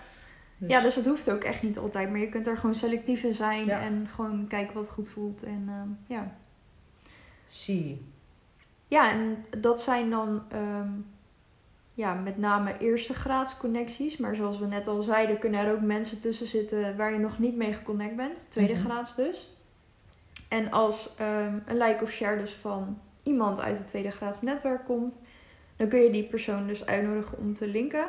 Dus- 0.57 0.69
ja, 0.69 0.81
dus 0.81 0.95
het 0.95 1.05
hoeft 1.05 1.31
ook 1.31 1.43
echt 1.43 1.63
niet 1.63 1.77
altijd. 1.77 2.09
Maar 2.09 2.19
je 2.19 2.29
kunt 2.29 2.47
er 2.47 2.57
gewoon 2.57 2.75
selectief 2.75 3.24
in 3.24 3.33
zijn 3.33 3.65
Ja. 3.65 3.79
en 3.81 4.07
gewoon 4.09 4.47
kijken 4.47 4.74
wat 4.74 4.89
goed 4.89 5.09
voelt. 5.09 5.43
En 5.43 5.63
ehm, 5.67 6.13
ja. 6.13 6.35
Zie. 7.47 8.05
ja, 8.88 9.12
en 9.12 9.45
dat 9.59 9.81
zijn 9.81 10.09
dan 10.09 10.43
ehm, 10.50 10.89
ja, 11.93 12.13
met 12.13 12.38
name 12.38 12.77
eerste 12.77 13.13
graads 13.13 13.57
connecties. 13.57 14.17
Maar 14.17 14.35
zoals 14.35 14.59
we 14.59 14.65
net 14.65 14.88
al 14.88 15.01
zeiden, 15.03 15.39
kunnen 15.39 15.59
er 15.65 15.74
ook 15.74 15.81
mensen 15.81 16.19
tussen 16.19 16.47
zitten 16.47 16.97
waar 16.97 17.12
je 17.13 17.19
nog 17.19 17.39
niet 17.39 17.55
mee 17.55 17.74
geconnect 17.74 18.15
bent. 18.15 18.45
Tweede 18.50 18.74
Mhm. 18.74 18.81
graads 18.85 19.15
dus. 19.15 19.53
En 20.50 20.71
als 20.71 21.13
ehm, 21.17 21.57
een 21.65 21.77
like 21.77 22.03
of 22.03 22.12
share 22.12 22.39
dus 22.39 22.53
van 22.53 23.00
iemand 23.24 23.59
uit 23.59 23.77
het 23.77 23.88
tweede 23.88 24.12
graads 24.12 24.41
netwerk 24.41 24.85
komt, 24.85 25.17
dan 25.75 25.88
kun 25.88 26.00
je 26.00 26.12
die 26.12 26.24
persoon 26.24 26.67
dus 26.67 26.85
uitnodigen 26.85 27.38
om 27.38 27.53
te 27.53 27.67
linken. 27.67 28.05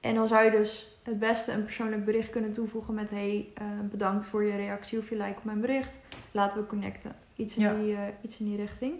En 0.00 0.14
dan 0.14 0.28
zou 0.28 0.44
je 0.44 0.50
dus 0.50 0.97
het 1.08 1.18
beste 1.18 1.52
een 1.52 1.62
persoonlijk 1.64 2.04
bericht 2.04 2.30
kunnen 2.30 2.52
toevoegen 2.52 2.94
met: 2.94 3.10
Hey, 3.10 3.48
eh, 3.54 3.64
bedankt 3.90 4.26
voor 4.26 4.44
je 4.44 4.56
reactie 4.56 4.98
of 4.98 5.08
je 5.08 5.16
like 5.16 5.38
op 5.38 5.44
mijn 5.44 5.60
bericht. 5.60 5.98
Laten 6.30 6.60
we 6.60 6.66
connecten. 6.66 7.12
Iets 7.36 7.56
in, 7.56 7.62
Ja. 7.62 7.74
die, 7.74 7.94
eh, 7.94 8.00
iets 8.22 8.38
in 8.40 8.46
die 8.46 8.56
richting. 8.56 8.94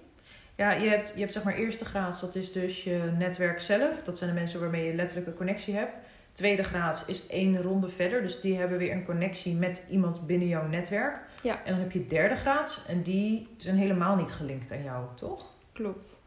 Ja, 0.55 0.71
je 0.73 0.89
hebt, 0.89 1.13
je 1.15 1.21
hebt 1.21 1.33
zeg 1.33 1.43
maar 1.45 1.55
eerste 1.55 1.85
graads, 1.85 2.21
dat 2.21 2.35
is 2.35 2.53
dus 2.53 2.85
je 2.85 3.13
netwerk 3.19 3.61
zelf. 3.61 4.03
Dat 4.03 4.19
zijn 4.19 4.31
de 4.31 4.37
mensen 4.41 4.61
waarmee 4.61 4.87
je 4.87 4.95
letterlijk 4.95 5.27
een 5.29 5.35
connectie 5.37 5.75
hebt. 5.75 5.93
Tweede 6.33 6.63
graads 6.63 7.05
is 7.05 7.27
één 7.27 7.63
ronde 7.63 7.89
verder, 7.89 8.23
dus 8.23 8.41
die 8.41 8.57
hebben 8.57 8.79
weer 8.79 8.93
een 8.93 9.05
connectie 9.05 9.55
met 9.55 9.83
iemand 9.91 10.27
binnen 10.27 10.49
jouw 10.49 10.67
netwerk. 10.67 11.21
Ja. 11.43 11.65
En 11.65 11.71
dan 11.73 11.81
heb 11.81 11.93
je 11.93 12.07
derde 12.07 12.35
graads 12.35 12.87
en 12.87 13.03
die 13.03 13.47
zijn 13.57 13.77
helemaal 13.77 14.17
niet 14.17 14.31
gelinkt 14.31 14.73
aan 14.73 14.83
jou, 14.83 15.05
toch? 15.15 15.49
Klopt. 15.73 16.21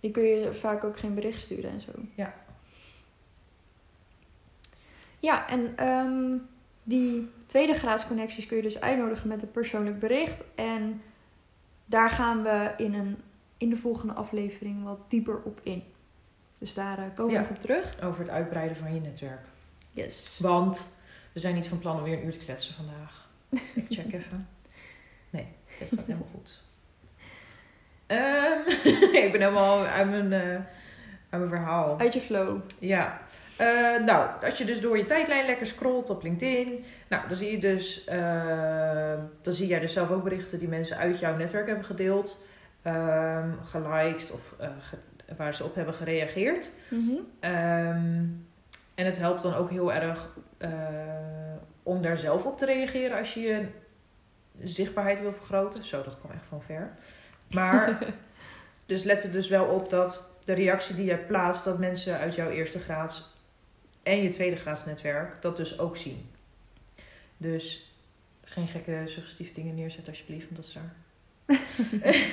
Die 0.00 0.10
kun 0.10 0.22
je 0.22 0.52
vaak 0.52 0.84
ook 0.84 0.98
geen 0.98 1.14
bericht 1.14 1.40
sturen 1.40 1.70
en 1.70 1.80
zo. 1.80 1.90
Ja. 2.14 2.34
Ja, 5.20 5.48
en 5.48 5.72
ehm, 5.76 6.36
die 6.82 7.30
tweede 7.46 7.74
graads 7.74 8.06
connecties 8.06 8.46
kun 8.46 8.56
je 8.56 8.62
dus 8.62 8.80
uitnodigen 8.80 9.28
met 9.28 9.42
een 9.42 9.50
persoonlijk 9.50 9.98
bericht. 9.98 10.42
En 10.54 11.02
daar 11.84 12.10
gaan 12.10 12.42
we 12.42 12.72
in 12.76 12.94
een 12.94 13.16
in 13.56 13.70
de 13.70 13.76
volgende 13.76 14.12
aflevering 14.12 14.84
wat 14.84 14.98
dieper 15.10 15.42
op 15.42 15.60
in. 15.62 15.82
Dus 16.58 16.74
daar 16.74 16.98
eh, 16.98 17.04
komen 17.14 17.26
we 17.26 17.32
Ja. 17.32 17.40
nog 17.40 17.50
op 17.50 17.58
terug. 17.58 18.00
Over 18.02 18.20
het 18.20 18.30
uitbreiden 18.30 18.76
van 18.76 18.94
je 18.94 19.00
netwerk. 19.00 19.40
Yes. 19.90 20.38
Want 20.42 20.98
we 21.32 21.40
zijn 21.40 21.54
niet 21.54 21.66
van 21.68 21.78
plan 21.78 21.96
om 21.96 22.02
weer 22.02 22.18
een 22.18 22.24
uur 22.24 22.32
te 22.32 22.38
kletsen 22.38 22.74
vandaag. 22.74 23.28
Ik 23.74 23.86
check 23.88 24.12
even. 24.12 24.48
Nee, 25.30 25.46
dit 25.78 25.88
gaat 25.96 26.06
helemaal 26.06 26.28
goed. 26.34 26.62
Ehm, 28.06 28.58
ik 29.24 29.28
ben 29.32 29.40
helemaal 29.40 29.84
uit 29.84 30.08
mijn, 30.10 30.32
eh, 30.32 30.48
uit 30.50 30.66
mijn 31.30 31.48
verhaal. 31.48 31.98
Uit 31.98 32.12
je 32.14 32.20
flow. 32.20 32.60
Ja. 32.80 33.20
Eh, 33.58 34.04
nou, 34.04 34.30
als 34.44 34.58
je 34.58 34.64
dus 34.64 34.80
door 34.80 34.96
je 34.96 35.04
tijdlijn 35.04 35.46
lekker 35.46 35.66
scrolt 35.66 36.10
op 36.10 36.22
LinkedIn, 36.22 36.84
nou, 37.08 37.28
dan 37.28 37.36
zie 37.36 37.50
je 37.50 37.58
dus, 37.58 38.04
eh, 38.04 39.14
dan 39.42 39.52
zie 39.52 39.66
jij 39.66 39.80
dus 39.80 39.92
zelf 39.92 40.10
ook 40.10 40.22
berichten 40.24 40.58
die 40.58 40.68
mensen 40.68 40.96
uit 40.96 41.18
jouw 41.18 41.36
netwerk 41.36 41.66
hebben 41.66 41.84
gedeeld, 41.84 42.44
ehm, 42.82 43.48
geliked 43.64 44.30
of 44.30 44.54
eh, 44.58 44.68
ge- 44.80 45.34
waar 45.36 45.54
ze 45.54 45.64
op 45.64 45.74
hebben 45.74 45.94
gereageerd. 45.94 46.70
Mhm. 46.88 47.12
Ehm, 47.40 48.24
en 48.94 49.04
het 49.04 49.18
helpt 49.18 49.42
dan 49.42 49.54
ook 49.54 49.70
heel 49.70 49.92
erg 49.92 50.28
eh, 50.58 50.70
om 51.82 52.02
daar 52.02 52.16
zelf 52.18 52.44
op 52.46 52.58
te 52.58 52.64
reageren 52.64 53.18
als 53.18 53.34
je 53.34 53.40
je 53.40 53.66
zichtbaarheid 54.62 55.20
wil 55.20 55.32
vergroten. 55.32 55.84
Zo, 55.84 56.02
dat 56.02 56.18
kwam 56.20 56.32
echt 56.32 56.44
van 56.48 56.62
ver. 56.62 56.90
Maar 57.50 57.98
dus 58.86 59.02
let 59.02 59.24
er 59.24 59.32
dus 59.32 59.48
wel 59.48 59.64
op 59.64 59.90
dat 59.90 60.30
de 60.44 60.52
reactie 60.52 60.94
die 60.94 61.04
jij 61.04 61.18
plaatst, 61.18 61.64
dat 61.64 61.78
mensen 61.78 62.18
uit 62.18 62.34
jouw 62.34 62.48
eerste 62.50 62.78
graads 62.78 63.36
en 64.08 64.22
je 64.22 64.28
tweede 64.28 64.56
graads 64.56 64.84
netwerk 64.84 65.42
dat 65.42 65.56
dus 65.56 65.78
ook 65.78 65.96
zien. 65.96 66.30
Dus 67.36 67.92
geen 68.44 68.66
gekke 68.66 69.02
suggestieve 69.04 69.54
dingen 69.54 69.74
neerzetten 69.74 70.12
alsjeblieft, 70.12 70.44
want 70.50 70.56
dat 70.56 70.64
is 70.64 70.74
raar. 70.74 70.94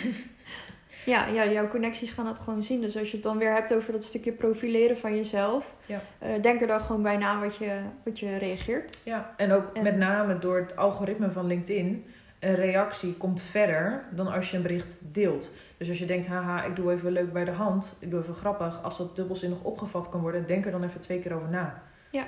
Ja, 1.05 1.27
ja, 1.27 1.47
jouw 1.51 1.67
connecties 1.67 2.11
gaan 2.11 2.25
dat 2.25 2.39
gewoon 2.39 2.63
zien. 2.63 2.81
Dus 2.81 2.97
als 2.97 3.07
je 3.09 3.13
het 3.15 3.23
dan 3.25 3.37
weer 3.37 3.53
hebt 3.53 3.73
over 3.73 3.91
dat 3.91 4.03
stukje 4.03 4.31
profileren 4.31 4.97
van 4.97 5.15
jezelf, 5.15 5.75
Ja. 5.85 6.01
eh, 6.19 6.41
denk 6.41 6.61
er 6.61 6.67
dan 6.67 6.81
gewoon 6.81 7.01
bij 7.01 7.17
na 7.17 7.39
wat 7.39 7.55
je, 7.55 7.79
wat 8.03 8.19
je 8.19 8.37
reageert. 8.37 8.97
Ja, 9.03 9.33
en 9.37 9.51
ook 9.51 9.73
En- 9.75 9.83
met 9.83 9.95
name 9.97 10.39
door 10.39 10.57
het 10.57 10.75
algoritme 10.75 11.31
van 11.31 11.47
LinkedIn. 11.47 12.05
Een 12.39 12.55
reactie 12.55 13.13
komt 13.13 13.41
verder 13.41 14.03
dan 14.11 14.27
als 14.27 14.51
je 14.51 14.57
een 14.57 14.63
bericht 14.63 14.97
deelt. 15.01 15.51
Dus 15.77 15.89
als 15.89 15.99
je 15.99 16.05
denkt, 16.05 16.27
haha, 16.27 16.63
ik 16.63 16.75
doe 16.75 16.91
even 16.91 17.11
leuk 17.11 17.33
bij 17.33 17.45
de 17.45 17.51
hand. 17.51 17.95
Ik 17.99 18.11
doe 18.11 18.21
even 18.21 18.35
grappig. 18.35 18.83
Als 18.83 18.97
dat 18.97 19.15
dubbelzinnig 19.15 19.61
opgevat 19.63 20.09
kan 20.09 20.21
worden, 20.21 20.45
denk 20.47 20.65
er 20.65 20.71
dan 20.71 20.83
even 20.83 21.01
twee 21.01 21.19
keer 21.19 21.33
over 21.33 21.49
na. 21.49 21.81
Ja. 22.11 22.27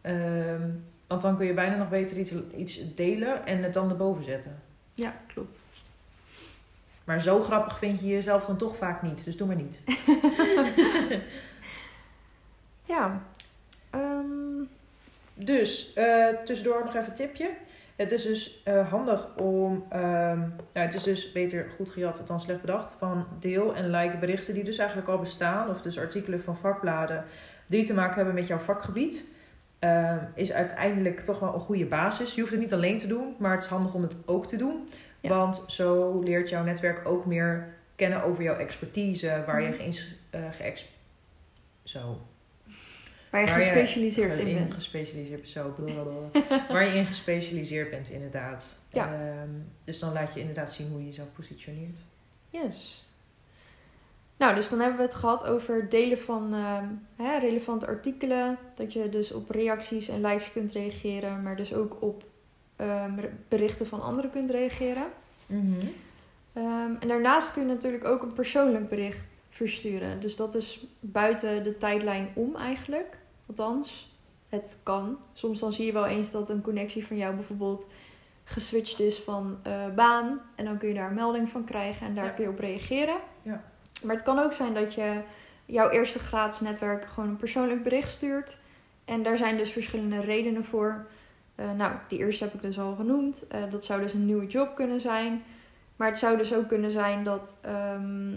Ehm, 0.00 0.68
want 1.06 1.22
dan 1.22 1.36
kun 1.36 1.46
je 1.46 1.54
bijna 1.54 1.76
nog 1.76 1.88
beter 1.88 2.16
iets, 2.18 2.34
iets 2.56 2.94
delen 2.94 3.46
en 3.46 3.62
het 3.62 3.72
dan 3.72 3.90
erboven 3.90 4.24
zetten. 4.24 4.62
Ja, 4.92 5.14
klopt. 5.26 5.60
Maar 7.04 7.20
zo 7.22 7.40
grappig 7.40 7.78
vind 7.78 8.00
je 8.00 8.06
jezelf 8.06 8.44
dan 8.44 8.56
toch 8.56 8.76
vaak 8.76 9.02
niet. 9.02 9.24
Dus 9.24 9.36
doe 9.36 9.46
maar 9.46 9.56
niet. 9.56 9.82
Ja. 12.84 13.22
Ehm, 13.90 14.64
Dus, 15.34 15.92
eh, 15.92 16.28
tussendoor 16.44 16.84
nog 16.84 16.94
even 16.94 17.08
een 17.08 17.14
tipje. 17.14 17.50
Het 17.96 18.12
is 18.12 18.22
dus 18.22 18.62
eh, 18.64 18.88
handig 18.90 19.36
om, 19.36 19.84
nou, 19.90 20.50
het 20.72 20.94
is 20.94 21.02
dus 21.02 21.32
beter 21.32 21.66
goed 21.76 21.90
gejat 21.90 22.22
dan 22.26 22.40
slecht 22.40 22.60
bedacht, 22.60 22.94
van 22.98 23.26
deel 23.40 23.74
en 23.74 23.90
like 23.90 24.16
berichten 24.16 24.54
die 24.54 24.64
dus 24.64 24.78
eigenlijk 24.78 25.08
al 25.08 25.18
bestaan, 25.18 25.70
of 25.70 25.82
dus 25.82 25.98
artikelen 25.98 26.42
van 26.42 26.56
vakbladen 26.56 27.24
die 27.66 27.84
te 27.84 27.94
maken 27.94 28.14
hebben 28.16 28.34
met 28.34 28.46
jouw 28.46 28.58
vakgebied. 28.58 29.28
Ehm, 29.78 30.18
is 30.34 30.52
uiteindelijk 30.52 31.20
toch 31.20 31.38
wel 31.38 31.54
een 31.54 31.60
goede 31.60 31.86
basis. 31.86 32.34
Je 32.34 32.40
hoeft 32.40 32.52
het 32.52 32.60
niet 32.60 32.72
alleen 32.72 32.98
te 32.98 33.06
doen, 33.06 33.34
maar 33.38 33.52
het 33.52 33.62
is 33.62 33.68
handig 33.68 33.94
om 33.94 34.02
het 34.02 34.16
ook 34.26 34.46
te 34.46 34.56
doen. 34.56 34.88
Ja. 35.20 35.28
Want 35.28 35.64
zo 35.66 36.20
leert 36.20 36.48
jouw 36.48 36.64
netwerk 36.64 37.08
ook 37.08 37.26
meer 37.26 37.74
kennen 37.96 38.22
over 38.22 38.42
jouw 38.42 38.56
expertise, 38.56 39.42
waar 39.46 39.62
je 39.62 39.72
geïns- 39.72 40.14
eh, 40.30 40.40
geëx- 40.50 40.94
zo, 41.82 42.20
waar 43.30 43.40
je 43.40 43.46
Waar 43.46 43.58
je 43.58 43.64
gespecialiseerd 43.64 44.38
in 44.38 44.46
in 44.46 44.54
bent. 44.54 44.74
gespecialiseerd 44.74 45.48
zo, 45.48 45.74
waar 46.68 46.86
je 46.86 46.98
in 46.98 47.04
gespecialiseerd 47.04 47.90
bent 47.90 48.10
inderdaad. 48.10 48.78
Ja. 48.92 49.12
Ehm, 49.12 49.50
dus 49.84 49.98
dan 49.98 50.12
laat 50.12 50.34
je 50.34 50.40
inderdaad 50.40 50.72
zien 50.72 50.88
hoe 50.88 50.98
je 51.00 51.06
jezelf 51.06 51.32
positioneert. 51.32 52.04
Yes. 52.50 53.06
Nou, 54.36 54.54
dus 54.54 54.68
dan 54.68 54.78
hebben 54.80 54.98
we 54.98 55.04
het 55.04 55.14
gehad 55.14 55.44
over 55.44 55.88
delen 55.88 56.18
van 56.18 56.54
ehm, 56.54 56.86
hè, 57.16 57.38
relevante 57.38 57.86
artikelen. 57.86 58.58
Dat 58.74 58.92
je 58.92 59.08
dus 59.08 59.32
op 59.32 59.50
reacties 59.50 60.08
en 60.08 60.20
likes 60.20 60.52
kunt 60.52 60.72
reageren, 60.72 61.42
maar 61.42 61.56
dus 61.56 61.74
ook 61.74 61.96
op 62.02 62.24
ehm, 62.76 63.12
berichten 63.48 63.86
van 63.86 64.02
anderen 64.02 64.30
kunt 64.30 64.50
reageren. 64.50 65.06
Ehm, 66.52 66.94
en 67.00 67.08
daarnaast 67.08 67.52
kun 67.52 67.62
je 67.62 67.68
natuurlijk 67.68 68.04
ook 68.04 68.22
een 68.22 68.32
persoonlijk 68.32 68.88
bericht 68.88 69.42
versturen. 69.56 70.20
Dus 70.20 70.36
dat 70.36 70.54
is 70.54 70.86
buiten 71.00 71.64
de 71.64 71.76
tijdlijn 71.76 72.28
om 72.34 72.56
eigenlijk. 72.56 73.18
Althans, 73.46 74.16
het 74.48 74.76
kan. 74.82 75.18
Soms 75.32 75.60
dan 75.60 75.72
zie 75.72 75.86
je 75.86 75.92
wel 75.92 76.06
eens 76.06 76.30
dat 76.30 76.48
een 76.48 76.62
connectie 76.62 77.06
van 77.06 77.16
jou 77.16 77.34
bijvoorbeeld 77.34 77.86
geswitcht 78.44 79.00
is 79.00 79.18
van 79.18 79.58
eh, 79.62 79.88
baan. 79.94 80.40
En 80.54 80.64
dan 80.64 80.78
kun 80.78 80.88
je 80.88 80.94
daar 80.94 81.08
een 81.08 81.14
melding 81.14 81.48
van 81.48 81.64
krijgen 81.64 82.06
en 82.06 82.14
daar 82.14 82.24
Ja. 82.24 82.30
kun 82.30 82.44
je 82.44 82.50
op 82.50 82.58
reageren. 82.58 83.16
Ja. 83.42 83.64
Maar 84.04 84.14
het 84.14 84.24
kan 84.24 84.38
ook 84.38 84.52
zijn 84.52 84.74
dat 84.74 84.94
je 84.94 85.20
jouw 85.66 85.88
eerste 85.90 86.18
gratis 86.18 86.60
netwerk 86.60 87.04
gewoon 87.04 87.28
een 87.28 87.36
persoonlijk 87.36 87.82
bericht 87.82 88.10
stuurt. 88.10 88.58
En 89.04 89.22
daar 89.22 89.36
zijn 89.36 89.56
dus 89.56 89.70
verschillende 89.70 90.20
redenen 90.20 90.64
voor. 90.64 91.06
Eh, 91.54 91.72
nou, 91.72 91.92
die 92.08 92.18
eerste 92.18 92.44
heb 92.44 92.54
ik 92.54 92.62
dus 92.62 92.78
al 92.78 92.94
genoemd. 92.94 93.46
Eh, 93.48 93.60
dat 93.70 93.84
zou 93.84 94.02
dus 94.02 94.12
een 94.12 94.26
nieuwe 94.26 94.46
job 94.46 94.74
kunnen 94.74 95.00
zijn. 95.00 95.42
Maar 95.96 96.08
het 96.08 96.18
zou 96.18 96.36
dus 96.36 96.54
ook 96.54 96.68
kunnen 96.68 96.90
zijn 96.90 97.24
dat 97.24 97.54
ehm, 97.60 98.32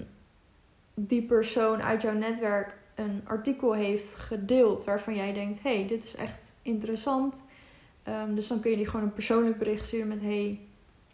die 1.07 1.21
persoon 1.21 1.81
uit 1.81 2.01
jouw 2.01 2.13
netwerk 2.13 2.77
een 2.95 3.21
artikel 3.23 3.73
heeft 3.73 4.15
gedeeld 4.15 4.83
waarvan 4.83 5.15
jij 5.15 5.33
denkt: 5.33 5.61
hey, 5.61 5.87
dit 5.87 6.03
is 6.03 6.15
echt 6.15 6.51
interessant. 6.61 7.43
Ehm, 8.03 8.33
dus 8.35 8.47
dan 8.47 8.59
kun 8.59 8.71
je 8.71 8.77
die 8.77 8.87
gewoon 8.87 9.05
een 9.05 9.13
persoonlijk 9.13 9.57
bericht 9.57 9.85
sturen 9.85 10.07
met: 10.07 10.21
hey, 10.21 10.59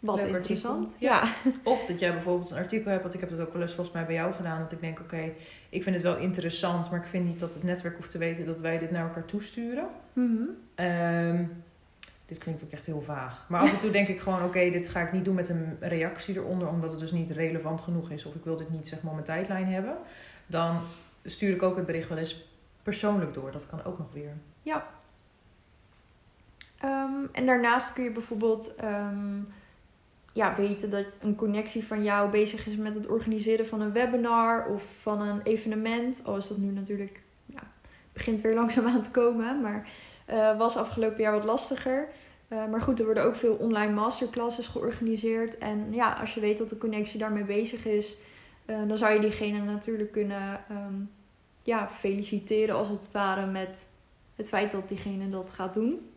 wat 0.00 0.16
Leuk 0.16 0.34
interessant. 0.34 0.96
Ja. 0.98 1.32
Of 1.62 1.84
dat 1.84 2.00
jij 2.00 2.12
bijvoorbeeld 2.12 2.50
een 2.50 2.56
artikel 2.56 2.90
hebt, 2.90 3.02
want 3.02 3.14
ik 3.14 3.20
heb 3.20 3.30
het 3.30 3.40
ook 3.40 3.52
wel 3.52 3.62
eens 3.62 3.74
volgens 3.74 3.96
mij 3.96 4.06
bij 4.06 4.14
jou 4.14 4.32
gedaan. 4.32 4.60
Dat 4.60 4.72
ik 4.72 4.80
denk, 4.80 5.00
oké, 5.00 5.32
ik 5.68 5.82
vind 5.82 5.96
het 5.96 6.04
wel 6.04 6.16
interessant, 6.16 6.90
maar 6.90 7.00
ik 7.00 7.06
vind 7.06 7.24
niet 7.24 7.38
dat 7.38 7.54
het 7.54 7.62
netwerk 7.62 7.96
hoeft 7.96 8.10
te 8.10 8.18
weten 8.18 8.46
dat 8.46 8.60
wij 8.60 8.78
dit 8.78 8.90
naar 8.90 9.06
elkaar 9.06 9.24
toesturen. 9.24 9.86
Mhm. 10.12 10.42
Ehm, 10.74 11.44
dit 12.26 12.38
klinkt 12.38 12.64
ook 12.64 12.70
echt 12.70 12.86
heel 12.86 13.02
vaag. 13.02 13.44
Maar 13.48 13.60
af 13.60 13.72
en 13.72 13.78
toe 13.78 13.90
denk 13.90 14.08
ik 14.08 14.20
gewoon, 14.20 14.44
oké, 14.44 14.70
dit 14.70 14.88
ga 14.88 15.00
ik 15.00 15.12
niet 15.12 15.24
doen 15.24 15.34
met 15.34 15.48
een 15.48 15.76
reactie 15.80 16.36
eronder, 16.36 16.68
omdat 16.68 16.90
het 16.90 17.00
dus 17.00 17.12
niet 17.12 17.30
relevant 17.30 17.82
genoeg 17.82 18.10
is. 18.10 18.24
Of 18.24 18.34
ik 18.34 18.44
wil 18.44 18.56
dit 18.56 18.70
niet 18.70 18.88
zeg 18.88 19.02
maar 19.02 19.12
mijn 19.12 19.24
tijdlijn 19.24 19.66
hebben. 19.66 19.96
Dan 20.46 20.80
stuur 21.24 21.54
ik 21.54 21.62
ook 21.62 21.76
het 21.76 21.86
bericht 21.86 22.08
wel 22.08 22.18
eens 22.18 22.48
persoonlijk 22.82 23.34
door. 23.34 23.52
Dat 23.52 23.66
kan 23.66 23.84
ook 23.84 23.98
nog 23.98 24.12
weer. 24.12 24.32
Ehm, 26.78 27.26
en 27.32 27.46
daarnaast 27.46 27.92
kun 27.92 28.04
je 28.04 28.10
bijvoorbeeld 28.10 28.74
ehm, 28.74 29.40
ja, 30.32 30.54
weten 30.56 30.90
dat 30.90 31.16
een 31.20 31.34
connectie 31.34 31.84
van 31.84 32.02
jou 32.02 32.30
bezig 32.30 32.66
is 32.66 32.76
met 32.76 32.94
het 32.94 33.06
organiseren 33.06 33.66
van 33.66 33.80
een 33.80 33.92
webinar 33.92 34.66
of 34.66 34.84
van 35.00 35.20
een 35.20 35.42
evenement. 35.42 36.24
Al 36.24 36.36
is 36.36 36.48
dat 36.48 36.56
nu 36.56 36.72
natuurlijk, 36.72 37.20
ja, 37.46 37.60
begint 38.12 38.40
weer 38.40 38.54
langzaam 38.54 38.86
aan 38.86 39.02
te 39.02 39.10
komen, 39.10 39.60
maar 39.60 39.88
eh, 40.26 40.56
was 40.56 40.76
afgelopen 40.76 41.22
jaar 41.22 41.32
wat 41.32 41.44
lastiger. 41.44 42.08
Eh, 42.48 42.66
maar 42.66 42.80
goed, 42.80 42.98
er 42.98 43.04
worden 43.04 43.24
ook 43.24 43.36
veel 43.36 43.54
online 43.54 43.92
masterclasses 43.92 44.66
georganiseerd. 44.66 45.58
En 45.58 45.92
ja, 45.92 46.12
als 46.12 46.34
je 46.34 46.40
weet 46.40 46.58
dat 46.58 46.68
de 46.68 46.78
connectie 46.78 47.18
daarmee 47.18 47.44
bezig 47.44 47.84
is, 47.84 48.16
eh, 48.64 48.76
dan 48.88 48.98
zou 48.98 49.14
je 49.14 49.20
diegene 49.20 49.60
natuurlijk 49.60 50.12
kunnen 50.12 50.60
ehm, 50.68 50.94
ja, 51.62 51.88
feliciteren 51.88 52.74
als 52.74 52.88
het 52.88 53.12
ware 53.12 53.46
met 53.46 53.86
het 54.36 54.48
feit 54.48 54.72
dat 54.72 54.88
diegene 54.88 55.28
dat 55.28 55.50
gaat 55.50 55.74
doen. 55.74 56.10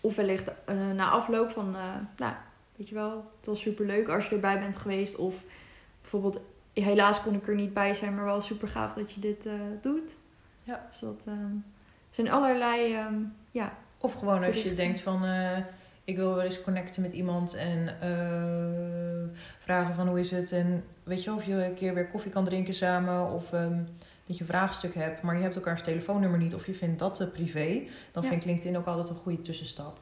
Of 0.00 0.16
wellicht 0.16 0.50
na 0.94 1.10
afloop 1.10 1.50
van, 1.50 1.70
nou, 2.16 2.34
weet 2.76 2.88
je 2.88 2.94
wel, 2.94 3.32
het 3.36 3.46
was 3.46 3.60
superleuk 3.60 4.08
als 4.08 4.26
je 4.26 4.34
erbij 4.34 4.58
bent 4.58 4.76
geweest. 4.76 5.16
Of 5.16 5.44
bijvoorbeeld, 6.00 6.40
helaas 6.72 7.22
kon 7.22 7.34
ik 7.34 7.46
er 7.46 7.54
niet 7.54 7.74
bij 7.74 7.94
zijn, 7.94 8.14
maar 8.14 8.24
wel 8.24 8.40
super 8.40 8.68
gaaf 8.68 8.94
dat 8.94 9.12
je 9.12 9.20
dit 9.20 9.48
doet. 9.80 10.16
Ja. 10.64 10.86
Dus 10.90 10.98
dat 10.98 11.24
ehm, 11.26 11.56
zijn 12.12 12.30
allerlei, 12.30 12.94
ehm, 12.94 13.14
ja, 13.50 13.76
Of 13.98 14.12
gewoon 14.14 14.44
als 14.44 14.62
je 14.62 14.74
denkt 14.74 15.00
van, 15.00 15.24
eh, 15.24 15.58
ik 16.04 16.16
wil 16.16 16.34
wel 16.34 16.42
eens 16.44 16.62
connecten 16.62 17.02
met 17.02 17.12
iemand 17.12 17.54
en 17.54 17.88
eh, 18.00 19.38
vragen 19.58 19.94
van 19.94 20.08
hoe 20.08 20.20
is 20.20 20.30
het. 20.30 20.52
En 20.52 20.84
weet 21.02 21.24
je 21.24 21.32
of 21.32 21.44
je 21.44 21.52
een 21.64 21.74
keer 21.74 21.94
weer 21.94 22.06
koffie 22.08 22.30
kan 22.30 22.44
drinken 22.44 22.74
samen 22.74 23.30
of 23.30 23.52
ehm, 23.52 23.76
dat 24.26 24.36
je 24.36 24.40
een 24.40 24.46
vraagstuk 24.50 24.94
hebt, 24.94 25.22
maar 25.22 25.36
je 25.36 25.42
hebt 25.42 25.56
elkaars 25.56 25.82
telefoonnummer 25.82 26.38
niet 26.38 26.54
of 26.54 26.66
je 26.66 26.74
vindt 26.74 26.98
dat 26.98 27.14
te 27.14 27.26
privé. 27.26 27.82
Dan 28.12 28.22
Ja. 28.22 28.28
vind 28.28 28.40
ik 28.40 28.46
LinkedIn 28.46 28.76
ook 28.78 28.86
altijd 28.86 29.08
een 29.08 29.22
goede 29.22 29.40
tussenstap. 29.42 29.98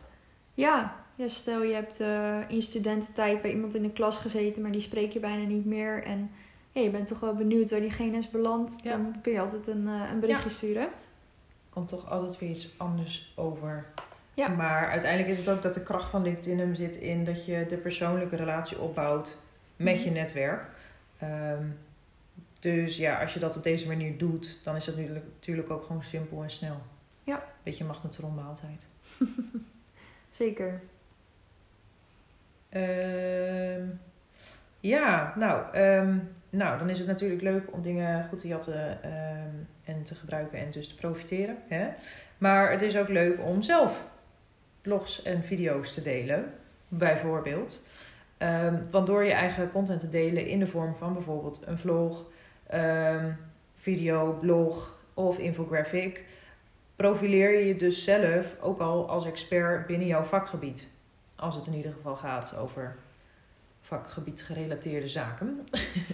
ja, 0.55 0.97
ja 1.15 1.29
stel 1.29 1.63
je 1.63 1.75
hebt 1.75 2.01
eh, 2.01 2.39
in 2.49 2.63
studententijd 2.63 3.43
bij 3.43 3.51
iemand 3.51 3.75
in 3.75 3.83
de 3.83 3.93
klas 3.93 4.19
gezeten, 4.19 4.63
maar 4.63 4.71
die 4.73 4.81
spreek 4.81 5.13
je 5.13 5.21
bijna 5.21 5.45
niet 5.47 5.65
meer. 5.65 6.03
En 6.05 6.31
je 6.73 6.91
bent 6.91 7.09
toch 7.09 7.21
wel 7.21 7.35
benieuwd 7.35 7.71
waar 7.71 7.81
diegene 7.81 8.17
is 8.17 8.31
beland. 8.31 8.81
Ja. 8.83 8.91
Dan 8.91 9.15
kun 9.23 9.33
je 9.33 9.41
altijd 9.41 9.67
een, 9.67 9.87
eh, 9.89 10.11
een 10.13 10.21
berichtje 10.21 10.51
sturen. 10.51 10.89
Komt 11.71 11.89
toch 11.89 12.11
altijd 12.11 12.39
weer 12.39 12.51
iets 12.51 12.75
anders 12.77 13.33
over. 13.37 13.87
Ja. 14.35 14.49
Maar 14.49 14.89
uiteindelijk 14.91 15.31
is 15.33 15.39
het 15.39 15.49
ook 15.49 15.63
dat 15.63 15.75
de 15.75 15.83
kracht 15.83 16.11
van 16.11 16.23
LinkedIn 16.23 16.59
hem 16.59 16.75
zit 16.75 16.97
in 16.97 17.25
dat 17.25 17.45
je 17.45 17.67
de 17.69 17.77
persoonlijke 17.77 18.37
relatie 18.37 18.79
opbouwt 18.81 19.37
met 19.77 19.95
Mhm. 19.97 20.05
je 20.05 20.11
netwerk. 20.11 20.67
Ehm, 21.19 21.65
Dus 22.61 22.97
ja, 22.97 23.21
als 23.21 23.35
je 23.35 23.41
dat 23.41 23.57
op 23.57 23.63
deze 23.63 23.87
manier 23.87 24.19
doet, 24.19 24.59
dan 24.63 24.77
is 24.77 24.85
dat 24.85 24.97
nu 24.97 25.09
natuurlijk 25.09 25.71
ook 25.71 25.83
gewoon 25.85 26.03
simpel 26.03 26.43
en 26.43 26.51
snel. 26.51 26.81
Ja. 27.25 27.45
Beetje 27.63 27.85
magnetron 27.85 28.35
maaltijd. 28.35 28.89
Zeker. 30.31 30.81
Ehm 32.69 33.87
ja, 34.81 35.35
nou, 35.37 35.75
ehm, 35.75 36.19
nou, 36.51 36.79
dan 36.79 36.89
is 36.89 36.99
het 36.99 37.07
natuurlijk 37.07 37.43
leuk 37.43 37.73
om 37.73 37.83
dingen 37.83 38.29
goed 38.29 38.39
te 38.39 38.49
jatten 38.49 39.03
ehm, 39.03 39.55
en 39.85 40.03
te 40.03 40.15
gebruiken 40.15 40.59
en 40.59 40.71
dus 40.71 40.89
te 40.89 40.95
profiteren. 40.95 41.57
Hè? 41.69 41.89
Maar 42.39 42.71
het 42.71 42.83
is 42.83 42.97
ook 42.97 43.09
leuk 43.09 43.41
om 43.41 43.63
zelf 43.63 44.07
blogs 44.83 45.23
en 45.23 45.45
video's 45.45 45.95
te 45.95 46.03
delen, 46.03 46.53
bijvoorbeeld. 46.89 47.89
Ehm, 48.39 48.77
want 48.91 49.07
door 49.07 49.25
je 49.25 49.33
eigen 49.33 49.71
content 49.71 50.01
te 50.01 50.09
delen 50.09 50.47
in 50.47 50.59
de 50.59 50.67
vorm 50.67 50.95
van 50.95 51.13
bijvoorbeeld 51.13 51.63
een 51.67 51.79
vlog, 51.79 52.25
video, 53.75 54.33
blog 54.41 55.05
of 55.15 55.39
infographic, 55.39 56.25
profileer 56.97 57.59
je 57.59 57.67
je 57.67 57.77
dus 57.77 58.05
zelf 58.05 58.57
ook 58.61 58.81
al 58.81 59.09
als 59.09 59.27
expert 59.27 59.87
binnen 59.87 60.07
jouw 60.07 60.23
vakgebied. 60.23 60.89
Als 61.37 61.55
het 61.55 61.67
in 61.67 61.75
ieder 61.75 61.93
geval 61.93 62.17
gaat 62.17 62.57
over 62.57 62.97
vakgebied 63.81 64.43
gerelateerde 64.43 65.09
zaken. 65.09 65.61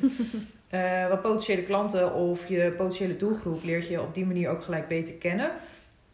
Eh, 0.66 1.08
wat 1.08 1.22
potentiële 1.22 1.62
klanten 1.62 2.14
of 2.14 2.46
je 2.48 2.74
potentiële 2.76 3.16
doelgroep 3.16 3.64
leert 3.64 3.88
je 3.88 4.00
op 4.00 4.14
die 4.14 4.26
manier 4.26 4.50
ook 4.50 4.62
gelijk 4.62 4.88
beter 4.88 5.14
kennen. 5.14 5.50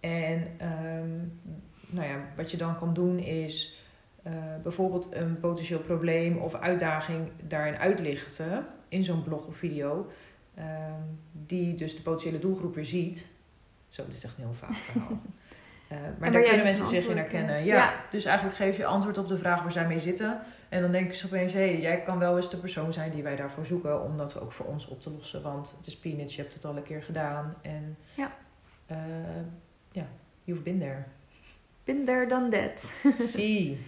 En 0.00 0.46
ehm, 0.58 1.10
nou 1.86 2.08
ja, 2.08 2.28
wat 2.36 2.50
je 2.50 2.56
dan 2.56 2.78
kan 2.78 2.94
doen 2.94 3.18
is 3.18 3.78
eh, 4.22 4.32
bijvoorbeeld 4.62 5.14
een 5.14 5.40
potentieel 5.40 5.78
probleem 5.78 6.36
of 6.36 6.54
uitdaging 6.54 7.30
daarin 7.48 7.76
uitlichten 7.76 8.66
in 8.88 9.04
zo'n 9.04 9.22
blog 9.22 9.46
of 9.46 9.56
video. 9.56 10.10
ehm, 10.54 11.00
die 11.32 11.74
dus 11.74 11.96
de 11.96 12.02
potentiële 12.02 12.38
doelgroep 12.38 12.74
weer 12.74 12.86
ziet. 12.86 13.32
Zo, 13.88 14.04
dit 14.04 14.14
is 14.14 14.24
echt 14.24 14.36
heel 14.36 14.54
vaag 14.54 14.76
verhaal. 14.76 15.20
Eh, 15.92 15.98
maar 16.18 16.32
daar 16.32 16.42
kunnen 16.42 16.58
dus 16.66 16.78
mensen 16.78 16.86
zich 16.86 17.08
in 17.08 17.16
herkennen. 17.16 17.54
eh, 17.56 17.64
Ja, 17.64 17.76
ja. 17.76 17.94
Dus 18.10 18.24
eigenlijk 18.24 18.56
geef 18.56 18.76
je 18.76 18.84
antwoord 18.86 19.18
op 19.18 19.28
de 19.28 19.36
vraag 19.38 19.62
waar 19.62 19.72
zij 19.72 19.86
mee 19.86 20.00
zitten. 20.00 20.40
En 20.68 20.82
dan 20.82 20.92
denken 20.92 21.16
ze 21.16 21.26
opeens, 21.26 21.52
hé, 21.52 21.58
hey, 21.72 21.80
jij 21.80 22.02
kan 22.02 22.18
wel 22.18 22.36
eens 22.36 22.50
de 22.50 22.56
persoon 22.56 22.92
zijn 22.92 23.10
die 23.10 23.22
wij 23.22 23.36
daarvoor 23.36 23.66
zoeken. 23.66 24.02
Om 24.02 24.16
dat 24.16 24.40
ook 24.40 24.52
voor 24.52 24.66
ons 24.66 24.86
op 24.88 25.00
te 25.00 25.10
lossen. 25.10 25.42
Want 25.42 25.74
het 25.76 25.86
is 25.86 25.96
peanuts, 25.98 26.34
je 26.36 26.40
hebt 26.42 26.54
het 26.54 26.64
al 26.64 26.76
een 26.76 26.82
keer 26.82 27.02
gedaan. 27.02 27.54
En 27.62 27.96
Ja. 28.14 28.32
eh, 28.86 28.96
ja, 29.92 30.06
you've 30.44 30.62
been 30.62 30.78
there. 30.78 31.02
Been 31.84 32.04
there, 32.04 32.26
done 32.26 32.48
that. 32.48 32.92
Zie. 33.28 33.80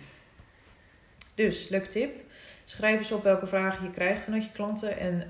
Dus, 1.35 1.69
leuk 1.69 1.87
tip. 1.87 2.21
Schrijf 2.65 2.99
eens 2.99 3.13
op 3.13 3.23
welke 3.23 3.47
vragen 3.47 3.85
je 3.85 3.91
krijgt 3.91 4.23
vanuit 4.25 4.45
je 4.45 4.51
klanten 4.53 4.99
en 4.99 5.27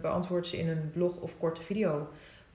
beantwoord 0.00 0.46
ze 0.46 0.58
in 0.58 0.68
een 0.68 0.90
blog 0.92 1.16
of 1.16 1.38
korte 1.38 1.62
video. 1.62 2.08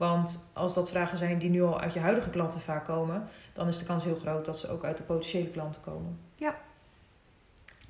Want 0.08 0.50
als 0.52 0.74
dat 0.74 0.90
vragen 0.90 1.18
zijn 1.18 1.38
die 1.38 1.50
nu 1.50 1.62
al 1.62 1.80
uit 1.80 1.92
je 1.92 2.00
huidige 2.00 2.30
klanten 2.30 2.60
vaak 2.60 2.84
komen, 2.84 3.28
dan 3.52 3.68
is 3.68 3.78
de 3.78 3.84
kans 3.84 4.04
heel 4.04 4.16
groot 4.16 4.44
dat 4.44 4.58
ze 4.58 4.70
ook 4.70 4.84
uit 4.84 4.96
de 4.96 5.02
potentiële 5.02 5.48
klanten 5.48 5.80
komen. 5.80 6.18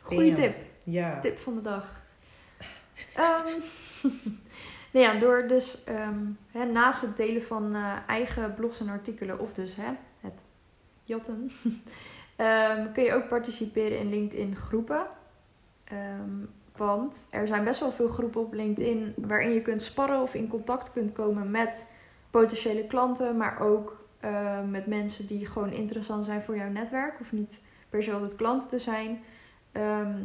Goeie 0.00 0.32
Damn. 0.32 0.42
tip. 0.42 0.56
Ja. 0.82 1.20
Tip 1.20 1.38
van 1.38 1.54
de 1.54 1.60
dag. 1.60 2.02
Ehm, 3.14 3.46
nou 4.92 5.06
ja, 5.06 5.18
door 5.18 5.46
dus 5.48 5.84
ehm, 5.84 6.72
naast 6.72 7.00
het 7.00 7.16
delen 7.16 7.42
van 7.42 7.74
eh, 7.74 7.96
eigen 8.06 8.54
blogs 8.54 8.80
en 8.80 8.88
artikelen, 8.88 9.38
of 9.38 9.52
dus 9.54 9.76
hè, 9.76 9.90
het 10.20 10.44
jatten, 11.04 11.50
ehm, 12.36 12.92
kun 12.92 13.04
je 13.04 13.14
ook 13.14 13.28
participeren 13.28 13.98
in 13.98 14.08
LinkedIn 14.08 14.56
groepen. 14.56 15.06
Want 16.76 17.26
er 17.30 17.46
zijn 17.46 17.64
best 17.64 17.80
wel 17.80 17.92
veel 17.92 18.08
groepen 18.08 18.40
op 18.40 18.52
LinkedIn 18.52 19.14
waarin 19.16 19.52
je 19.52 19.62
kunt 19.62 19.82
sparren 19.82 20.22
of 20.22 20.34
in 20.34 20.48
contact 20.48 20.92
kunt 20.92 21.12
komen 21.12 21.50
met 21.50 21.86
potentiële 22.40 22.86
klanten, 22.86 23.36
maar 23.36 23.60
ook 23.60 24.06
eh, 24.20 24.62
met 24.70 24.86
mensen 24.86 25.26
die 25.26 25.46
gewoon 25.46 25.72
interessant 25.72 26.24
zijn 26.24 26.42
voor 26.42 26.56
jouw 26.56 26.70
netwerk, 26.70 27.20
of 27.20 27.32
niet 27.32 27.60
per 27.88 28.02
se 28.02 28.12
altijd 28.12 28.36
klanten 28.36 28.68
te 28.68 28.78
zijn. 28.78 29.20
Ehm, 29.72 30.16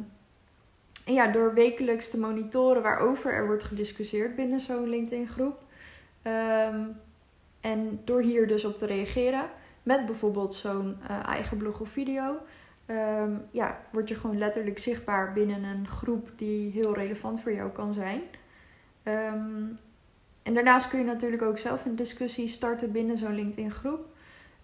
en 1.06 1.14
ja, 1.14 1.28
door 1.28 1.54
wekelijks 1.54 2.10
te 2.10 2.20
monitoren 2.20 2.82
waarover 2.82 3.34
er 3.34 3.46
wordt 3.46 3.64
gediscussieerd 3.64 4.36
binnen 4.36 4.60
zo'n 4.60 4.90
LinkedIn-groep. 4.90 5.64
ehm, 6.22 6.82
en 7.62 8.02
door 8.06 8.22
hier 8.22 8.48
dus 8.48 8.66
op 8.66 8.78
te 8.78 8.86
reageren 8.86 9.50
met 9.84 10.06
bijvoorbeeld 10.06 10.56
zo'n 10.56 10.98
eh, 11.08 11.26
eigen 11.26 11.58
blog 11.58 11.80
of 11.80 11.90
video. 11.90 12.38
ehm, 12.86 13.32
ja, 13.52 13.80
word 13.92 14.10
je 14.10 14.16
gewoon 14.16 14.38
letterlijk 14.38 14.80
zichtbaar 14.80 15.34
binnen 15.34 15.64
een 15.64 15.88
groep 15.88 16.32
die 16.36 16.72
heel 16.72 16.94
relevant 16.94 17.42
voor 17.42 17.54
jou 17.54 17.70
kan 17.72 17.94
zijn. 17.94 18.22
Ehm, 19.04 19.64
en 20.44 20.54
daarnaast 20.54 20.90
kun 20.90 21.00
je 21.00 21.06
natuurlijk 21.06 21.42
ook 21.42 21.58
zelf 21.58 21.86
een 21.86 21.96
discussie 21.96 22.48
starten 22.48 22.92
binnen 22.92 23.18
zo'n 23.18 23.36
LinkedIn-groep. 23.36 24.06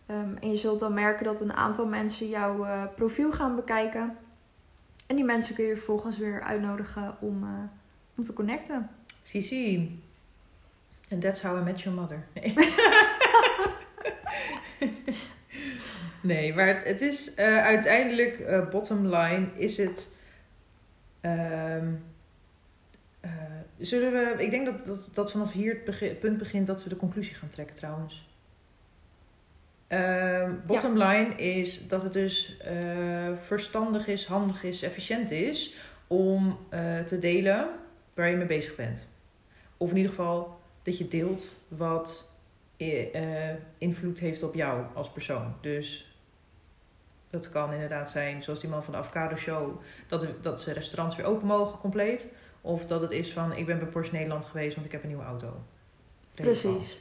Ehm, 0.05 0.35
en 0.41 0.49
je 0.49 0.55
zult 0.55 0.79
dan 0.79 0.93
merken 0.93 1.25
dat 1.25 1.41
een 1.41 1.53
aantal 1.53 1.85
mensen 1.87 2.29
jouw 2.29 2.65
eh, 2.65 2.83
profiel 2.95 3.31
gaan 3.31 3.55
bekijken. 3.55 4.17
En 5.07 5.15
die 5.15 5.25
mensen 5.25 5.55
kun 5.55 5.65
je 5.65 5.75
vervolgens 5.75 6.17
weer 6.17 6.41
uitnodigen 6.41 7.15
om, 7.19 7.43
eh, 7.43 7.49
om 8.15 8.23
te 8.23 8.33
connecten. 8.33 8.89
Sisi. 9.21 9.99
And 11.11 11.21
that's 11.21 11.41
how 11.41 11.59
I 11.59 11.63
met 11.63 11.81
your 11.81 11.99
mother. 11.99 12.25
Nee, 12.33 12.53
nee 16.21 16.53
maar 16.53 16.81
het 16.83 17.01
is 17.01 17.33
eh, 17.33 17.63
uiteindelijk, 17.63 18.67
bottom 18.69 19.07
line, 19.07 19.47
is 19.55 19.77
het... 19.77 20.15
ehm, 21.21 21.93
eh, 23.25 23.31
zullen 23.77 24.11
we... 24.11 24.43
Ik 24.43 24.51
denk 24.51 24.65
dat, 24.65 24.85
dat, 24.85 25.09
dat 25.13 25.31
vanaf 25.31 25.51
hier 25.51 25.73
het 25.73 25.85
begin- 25.85 26.17
punt 26.17 26.37
begint 26.37 26.67
dat 26.67 26.83
we 26.83 26.89
de 26.89 26.95
conclusie 26.95 27.35
gaan 27.35 27.49
trekken 27.49 27.75
trouwens. 27.75 28.27
Ehm, 29.87 30.53
bottom 30.65 30.97
line 30.97 31.35
is 31.35 31.87
dat 31.87 32.01
het 32.01 32.13
dus 32.13 32.57
eh, 32.57 33.31
verstandig 33.41 34.07
is, 34.07 34.25
handig 34.25 34.63
is, 34.63 34.81
efficiënt 34.81 35.31
is 35.31 35.75
om 36.07 36.59
eh, 36.69 36.99
te 36.99 37.19
delen 37.19 37.69
waar 38.13 38.29
je 38.29 38.35
mee 38.35 38.45
bezig 38.45 38.75
bent. 38.75 39.07
Of 39.77 39.89
in 39.89 39.95
ieder 39.95 40.11
geval 40.11 40.59
dat 40.83 40.97
je 40.97 41.07
deelt 41.07 41.55
wat 41.67 42.31
eh, 42.77 43.55
invloed 43.77 44.19
heeft 44.19 44.43
op 44.43 44.55
jou 44.55 44.85
als 44.93 45.11
persoon. 45.11 45.53
Dus 45.61 46.15
dat 47.29 47.49
kan 47.49 47.73
inderdaad 47.73 48.11
zijn, 48.11 48.43
zoals 48.43 48.59
die 48.59 48.69
man 48.69 48.83
van 48.83 48.93
de 48.93 48.99
Avocado 48.99 49.35
Show, 49.35 49.81
dat, 50.07 50.27
dat 50.41 50.61
ze 50.61 50.73
restaurants 50.73 51.15
weer 51.15 51.25
open 51.25 51.47
mogen 51.47 51.79
compleet. 51.79 52.27
Of 52.65 52.85
dat 52.85 53.01
het 53.01 53.11
is 53.11 53.33
van, 53.33 53.53
ik 53.53 53.65
ben 53.65 53.79
bij 53.79 53.87
Porsche 53.87 54.13
Nederland 54.13 54.45
geweest, 54.45 54.75
want 54.75 54.85
ik 54.85 54.91
heb 54.91 55.01
een 55.01 55.07
nieuwe 55.07 55.23
auto. 55.23 55.63
Precies. 56.33 56.97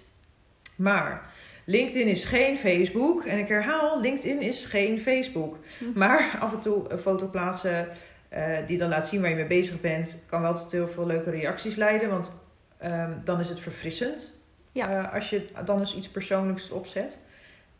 Maar 0.77 1.31
LinkedIn 1.65 2.07
is 2.09 2.25
geen 2.25 2.57
Facebook. 2.57 3.25
En 3.25 3.39
ik 3.39 3.49
herhaal, 3.49 4.01
LinkedIn 4.01 4.41
is 4.41 4.65
geen 4.65 5.01
Facebook. 5.01 5.59
Hm. 5.79 5.99
Maar 5.99 6.39
af 6.41 6.53
en 6.53 6.61
toe 6.61 6.91
een 6.91 6.99
foto 6.99 7.29
plaatsen 7.29 7.89
eh, 8.29 8.67
die 8.67 8.79
dan 8.79 8.89
laat 8.89 9.09
zien 9.09 9.21
waar 9.21 9.31
je 9.31 9.37
mee 9.37 9.47
bezig 9.47 9.81
bent, 9.81 10.25
kan 10.27 10.41
wel 10.41 10.55
tot 10.55 10.73
heel 10.73 10.89
veel 10.89 11.07
leuke 11.07 11.31
reacties 11.31 11.77
leiden. 11.77 12.11
Want 12.11 12.33
ehm, 12.79 13.13
dan 13.25 13.41
is 13.41 13.49
het 13.49 13.61
verfrissend. 13.61 14.43
Ja. 14.73 15.05
eh, 15.05 15.15
als 15.15 15.31
je 15.31 15.47
dan 15.65 15.79
eens 15.79 15.97
iets 15.97 16.09
persoonlijks 16.09 16.71
erop 16.71 16.87
zet. 16.87 17.21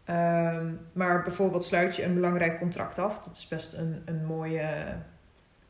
Ehm, 0.05 0.73
maar 0.93 1.23
bijvoorbeeld 1.23 1.65
sluit 1.65 1.97
je 1.97 2.05
een 2.05 2.15
belangrijk 2.15 2.59
contract 2.59 2.99
af. 2.99 3.19
Dat 3.19 3.37
is 3.37 3.49
best 3.49 3.73
een, 3.73 4.03
een 4.05 4.25
mooie 4.25 4.97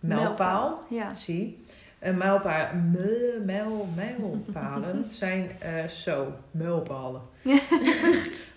mijlpaal. 0.00 0.83
Ja. 0.90 1.14
Zie. 1.14 1.64
Een 2.05 2.17
mijlpaal, 2.17 2.67
mijl, 2.93 3.43
mijl, 3.45 3.88
mijlpalen 3.97 5.05
zijn 5.23 5.51
eh, 5.59 5.85
zo, 5.85 6.33
mijlpalen. 6.51 7.21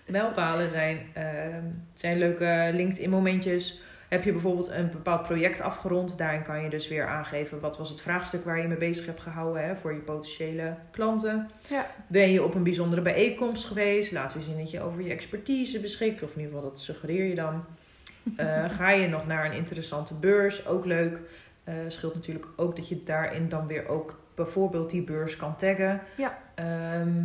mijlpalen 0.06 0.70
zijn, 0.70 1.00
ehm, 1.14 1.64
zijn 1.94 2.18
leuke 2.18 2.70
LinkedIn 2.74 3.10
momentjes. 3.10 3.82
Heb 4.08 4.24
je 4.24 4.32
bijvoorbeeld 4.32 4.70
een 4.70 4.90
bepaald 4.90 5.22
project 5.22 5.62
afgerond, 5.62 6.18
daarin 6.18 6.44
kan 6.44 6.64
je 6.64 6.70
dus 6.70 6.88
weer 6.88 7.08
aangeven 7.08 7.60
wat 7.60 7.78
was 7.78 7.90
het 7.90 8.02
vraagstuk 8.02 8.44
waar 8.44 8.62
je 8.62 8.68
mee 8.68 8.78
bezig 8.78 9.06
hebt 9.06 9.22
gehouden 9.22 9.66
hè, 9.66 9.76
voor 9.76 9.94
je 9.94 10.00
potentiële 10.00 10.76
klanten. 10.92 11.50
Ja. 11.70 11.86
Ben 12.08 12.32
je 12.32 12.44
op 12.44 12.56
een 12.56 12.64
bijzondere 12.64 13.02
bijeenkomst 13.02 13.66
geweest? 13.66 14.12
Laat 14.12 14.34
weer 14.34 14.44
zien 14.44 14.58
dat 14.58 14.72
je 14.72 14.82
over 14.82 15.02
je 15.02 15.12
expertise 15.12 15.80
beschikt, 15.80 16.24
of 16.24 16.34
in 16.34 16.40
ieder 16.40 16.54
geval 16.54 16.70
dat 16.70 16.80
suggereer 16.80 17.26
je 17.26 17.36
dan. 17.36 17.64
Eh, 18.36 18.70
ga 18.70 18.90
je 18.92 19.08
nog 19.08 19.28
naar 19.28 19.46
een 19.46 19.58
interessante 19.58 20.14
beurs? 20.14 20.68
Ook 20.68 20.86
leuk. 20.86 21.22
Eh 21.68 21.74
scheelt 21.88 22.14
natuurlijk 22.14 22.48
ook 22.56 22.76
dat 22.76 22.88
je 22.88 23.04
daarin 23.04 23.50
dan 23.50 23.68
weer 23.68 23.88
ook 23.88 24.20
bijvoorbeeld 24.36 24.90
die 24.90 25.02
beurs 25.04 25.36
kan 25.36 25.56
taggen. 25.56 26.02
Ja. 26.18 26.38
Ehm, 26.56 27.24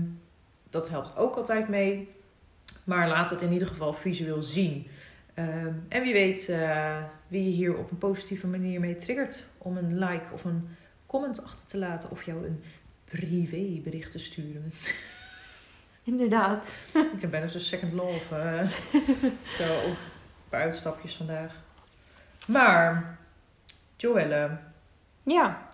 dat 0.71 0.89
helpt 0.89 1.17
ook 1.17 1.37
altijd 1.37 1.69
mee. 1.69 2.11
Maar 2.85 3.09
laat 3.09 3.31
het 3.31 3.41
in 3.41 3.53
ieder 3.53 3.69
geval 3.69 3.93
visueel 3.93 4.43
zien. 4.43 4.87
Ehm, 5.35 5.73
en 5.89 6.03
wie 6.03 6.13
weet 6.13 6.49
eh, 6.49 6.97
wie 7.29 7.45
je 7.45 7.51
hier 7.51 7.77
op 7.77 7.91
een 7.91 7.99
positieve 7.99 8.47
manier 8.47 8.81
mee 8.81 8.97
triggert. 8.97 9.45
Om 9.59 9.77
een 9.77 9.99
like 9.99 10.33
of 10.33 10.45
een 10.45 10.69
comment 11.07 11.45
achter 11.45 11.67
te 11.67 11.79
laten. 11.79 12.11
Of 12.11 12.23
jou 12.23 12.47
een 12.47 12.63
privébericht 13.05 14.11
te 14.11 14.19
sturen. 14.19 14.73
Inderdaad. 16.05 16.75
Ik 17.15 17.21
heb 17.21 17.31
bijna 17.31 17.49
zo'n 17.49 17.61
second 17.61 17.93
love. 17.93 18.35
eh, 18.37 18.67
zo 19.59 19.75
op 19.75 19.85
een 19.85 20.49
paar 20.49 20.61
uitstapjes 20.63 21.17
vandaag. 21.17 21.55
Maar, 22.47 23.19
Joelle, 24.03 24.51
Ja. 25.23 25.69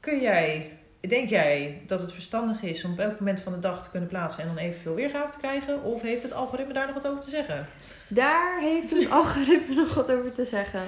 kun 0.00 0.20
jij 0.20 0.78
denk 1.08 1.28
jij 1.28 1.82
dat 1.86 2.00
het 2.00 2.12
verstandig 2.12 2.62
is 2.62 2.84
om 2.84 2.92
op 2.92 2.98
elk 2.98 3.18
moment 3.18 3.40
van 3.40 3.52
de 3.52 3.58
dag 3.58 3.82
te 3.82 3.90
kunnen 3.90 4.08
plaatsen 4.08 4.42
en 4.42 4.48
dan 4.48 4.58
evenveel 4.58 4.94
weergave 4.94 5.32
te 5.32 5.38
krijgen? 5.38 5.82
Of 5.82 6.02
heeft 6.02 6.22
het 6.22 6.32
algoritme 6.32 6.72
daar 6.72 6.86
nog 6.86 6.94
wat 6.94 7.06
over 7.06 7.20
te 7.20 7.30
zeggen? 7.30 7.66
Daar 8.08 8.60
heeft 8.60 8.90
het 8.90 9.10
algoritme 9.20 9.74
nog 9.74 9.94
wat 9.94 10.10
over 10.10 10.32
te 10.32 10.44
zeggen. 10.44 10.82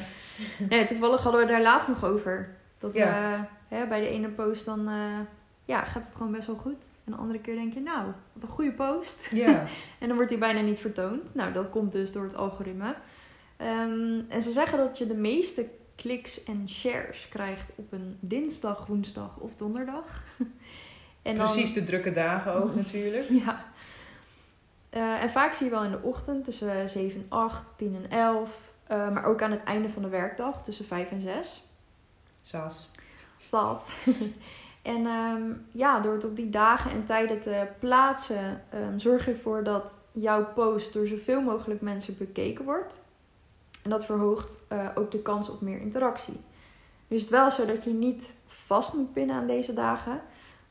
Nee, 0.69 0.85
toevallig 0.85 1.23
hadden 1.23 1.41
we 1.41 1.47
daar 1.47 1.63
laatst 1.63 1.89
nog 1.89 2.05
over. 2.05 2.49
Dat 2.79 2.95
we 2.95 3.39
hè, 3.69 3.87
bij 3.87 4.01
de 4.01 4.09
ene 4.09 4.29
post 4.29 4.65
dan 4.65 4.89
eh, 4.89 5.19
ja, 5.65 5.85
gaat 5.85 6.05
het 6.05 6.15
gewoon 6.15 6.33
best 6.33 6.47
wel 6.47 6.57
goed. 6.57 6.89
En 7.05 7.13
de 7.13 7.19
andere 7.19 7.41
keer 7.41 7.55
denk 7.55 7.73
je, 7.73 7.81
nou, 7.81 8.07
wat 8.33 8.43
een 8.43 8.49
goede 8.49 8.73
post. 8.73 9.29
Ja. 9.33 9.65
en 10.01 10.07
dan 10.07 10.15
wordt 10.15 10.29
die 10.31 10.39
bijna 10.39 10.61
niet 10.61 10.79
vertoond. 10.79 11.35
Nou, 11.35 11.53
dat 11.53 11.71
komt 11.71 11.93
dus 11.93 12.13
door 12.13 12.25
het 12.25 12.37
algoritme. 12.37 12.95
Ehm, 13.57 14.21
en 14.29 14.43
ze 14.43 14.51
zeggen 14.51 14.79
dat 14.79 14.99
je 14.99 15.07
de 15.07 15.15
meeste 15.15 15.67
kliks 15.97 16.45
en 16.45 16.69
shares 16.69 17.29
krijgt 17.29 17.71
op 17.75 17.93
een 17.93 18.17
dinsdag, 18.21 18.87
woensdag 18.87 19.37
of 19.37 19.55
donderdag. 19.55 20.23
en 21.23 21.35
Precies 21.35 21.73
de 21.73 21.85
drukke 21.85 22.11
dagen 22.11 22.55
ook 22.55 22.75
natuurlijk. 22.83 23.29
Ja. 23.29 23.65
Uh, 24.91 25.23
en 25.23 25.31
vaak 25.31 25.55
zie 25.55 25.67
je 25.67 25.73
wel 25.73 25.85
in 25.85 25.91
de 25.91 26.03
ochtend 26.03 26.45
tussen 26.45 26.89
7 26.89 27.21
en 27.21 27.27
8, 27.29 27.65
10 27.77 27.95
en 27.95 28.11
11. 28.11 28.51
Uh, 28.91 29.11
maar 29.11 29.25
ook 29.25 29.43
aan 29.43 29.51
het 29.51 29.63
einde 29.63 29.89
van 29.89 30.03
de 30.03 30.09
werkdag 30.09 30.63
tussen 30.63 30.85
5 30.85 31.11
en 31.11 31.21
6. 31.21 31.63
Saas. 32.43 32.91
Saas. 33.39 33.89
en 34.83 35.07
um, 35.07 35.67
ja, 35.73 36.01
door 36.01 36.13
het 36.13 36.25
op 36.25 36.37
die 36.37 36.51
dagen 36.51 36.91
en 36.91 37.05
tijden 37.05 37.41
te 37.41 37.67
plaatsen, 37.79 38.63
um, 38.75 38.99
zorg 38.99 39.25
je 39.25 39.33
ervoor 39.33 39.65
dat 39.65 39.99
jouw 40.13 40.53
post 40.53 40.93
door 40.93 41.07
zoveel 41.07 41.41
mogelijk 41.41 41.81
mensen 41.81 42.17
bekeken 42.19 42.65
wordt. 42.65 43.05
En 43.87 43.93
dat 43.93 44.05
verhoogt 44.05 44.57
uh, 44.73 44.89
ook 44.95 45.11
de 45.11 45.23
kans 45.23 45.49
op 45.49 45.61
meer 45.61 45.81
interactie. 45.81 46.41
Nu 47.09 47.17
is 47.17 47.23
het 47.23 47.31
wel 47.31 47.51
zo 47.51 47.67
dat 47.67 47.85
je 47.85 47.91
niet 47.91 48.35
vast 48.47 48.93
moet 48.95 49.13
pinnen 49.13 49.37
aan 49.37 49.47
deze 49.47 49.73
dagen. 49.73 50.11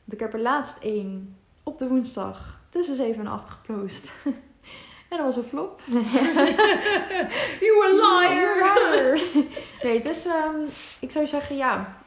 Want 0.04 0.12
ik 0.12 0.20
heb 0.20 0.32
er 0.32 0.40
laatst 0.40 0.78
één 0.82 1.36
op 1.62 1.78
de 1.78 1.88
woensdag 1.88 2.60
tussen 2.68 2.96
7 2.96 3.20
en 3.20 3.26
8 3.26 3.50
gepost. 3.50 4.12
en 5.10 5.16
dat 5.16 5.20
was 5.20 5.36
een 5.36 5.44
flop. 5.44 5.80
you 7.66 7.84
a 7.84 7.90
liar! 7.92 9.20
nee, 9.82 10.02
dus 10.02 10.24
um, 10.24 10.66
ik 11.00 11.10
zou 11.10 11.26
zeggen, 11.26 11.56
ja, 11.56 12.02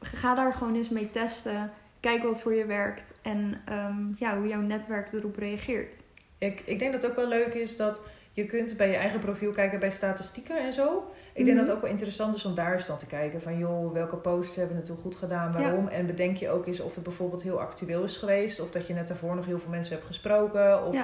ga 0.00 0.34
daar 0.34 0.54
gewoon 0.54 0.74
eens 0.74 0.88
mee 0.88 1.10
testen. 1.10 1.72
Kijk 2.00 2.22
wat 2.22 2.40
voor 2.40 2.54
je 2.54 2.64
werkt 2.64 3.12
en 3.22 3.62
um, 3.72 4.16
ja, 4.18 4.38
hoe 4.38 4.48
jouw 4.48 4.60
netwerk 4.60 5.12
erop 5.12 5.36
reageert. 5.36 6.02
Ik, 6.38 6.62
ik 6.66 6.78
denk 6.78 6.92
dat 6.92 7.02
het 7.02 7.10
ook 7.10 7.16
wel 7.16 7.28
leuk 7.28 7.54
is 7.54 7.76
dat 7.76 8.02
je 8.32 8.46
kunt 8.46 8.76
bij 8.76 8.90
je 8.90 8.96
eigen 8.96 9.20
profiel 9.20 9.50
kijken 9.50 9.78
bij 9.78 9.90
statistieken 9.90 10.64
en 10.64 10.72
zo. 10.72 11.10
Ik 11.32 11.44
denk 11.44 11.56
dat 11.56 11.56
het 11.56 11.66
mhm. 11.66 11.74
ook 11.74 11.82
wel 11.82 11.90
interessant 11.90 12.34
is 12.34 12.44
om 12.44 12.54
daar 12.54 12.72
eens 12.72 12.86
dan 12.86 12.98
te 12.98 13.06
kijken 13.06 13.42
van 13.42 13.58
joh, 13.58 13.92
welke 13.92 14.16
posts 14.16 14.56
hebben 14.56 14.76
het 14.76 14.84
toen 14.84 14.96
goed 14.96 15.16
gedaan, 15.16 15.52
waarom. 15.52 15.88
En 15.88 16.06
bedenk 16.06 16.36
je 16.36 16.50
ook 16.50 16.66
eens 16.66 16.80
of 16.80 16.94
het 16.94 17.04
bijvoorbeeld 17.04 17.42
heel 17.42 17.60
actueel 17.60 18.02
is 18.02 18.16
geweest. 18.16 18.60
Of 18.60 18.70
dat 18.70 18.86
je 18.86 18.94
net 18.94 19.08
daarvoor 19.08 19.34
nog 19.34 19.46
heel 19.46 19.58
veel 19.58 19.70
mensen 19.70 19.94
hebt 19.94 20.06
gesproken. 20.06 20.86
Of 20.86 20.96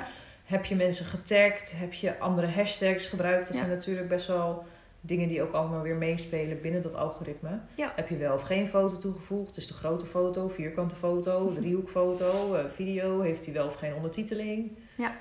heb 0.44 0.64
je 0.64 0.74
mensen 0.74 1.06
getagd? 1.06 1.72
Heb 1.76 1.92
je 1.92 2.18
andere 2.18 2.46
hashtags 2.46 3.06
gebruikt? 3.06 3.46
Dat 3.46 3.56
zijn 3.56 3.70
natuurlijk 3.70 4.08
best 4.08 4.26
wel 4.26 4.64
dingen 5.00 5.28
die 5.28 5.42
ook 5.42 5.52
allemaal 5.52 5.82
weer 5.82 5.96
meespelen 5.96 6.60
binnen 6.60 6.82
dat 6.82 6.94
algoritme. 6.94 7.58
Heb 7.94 8.08
je 8.08 8.16
wel 8.16 8.34
of 8.34 8.42
geen 8.42 8.68
foto 8.68 8.98
toegevoegd? 8.98 9.54
Dus 9.54 9.66
de 9.66 9.74
grote 9.74 10.06
foto, 10.06 10.48
vierkante 10.48 10.96
foto, 10.96 11.52
driehoekfoto, 11.52 12.54
uh, 12.54 12.60
video. 12.74 13.20
Heeft 13.20 13.44
hij 13.44 13.54
wel 13.54 13.66
of 13.66 13.74
geen 13.74 13.94
ondertiteling? 13.94 14.70
Ja 14.94 15.12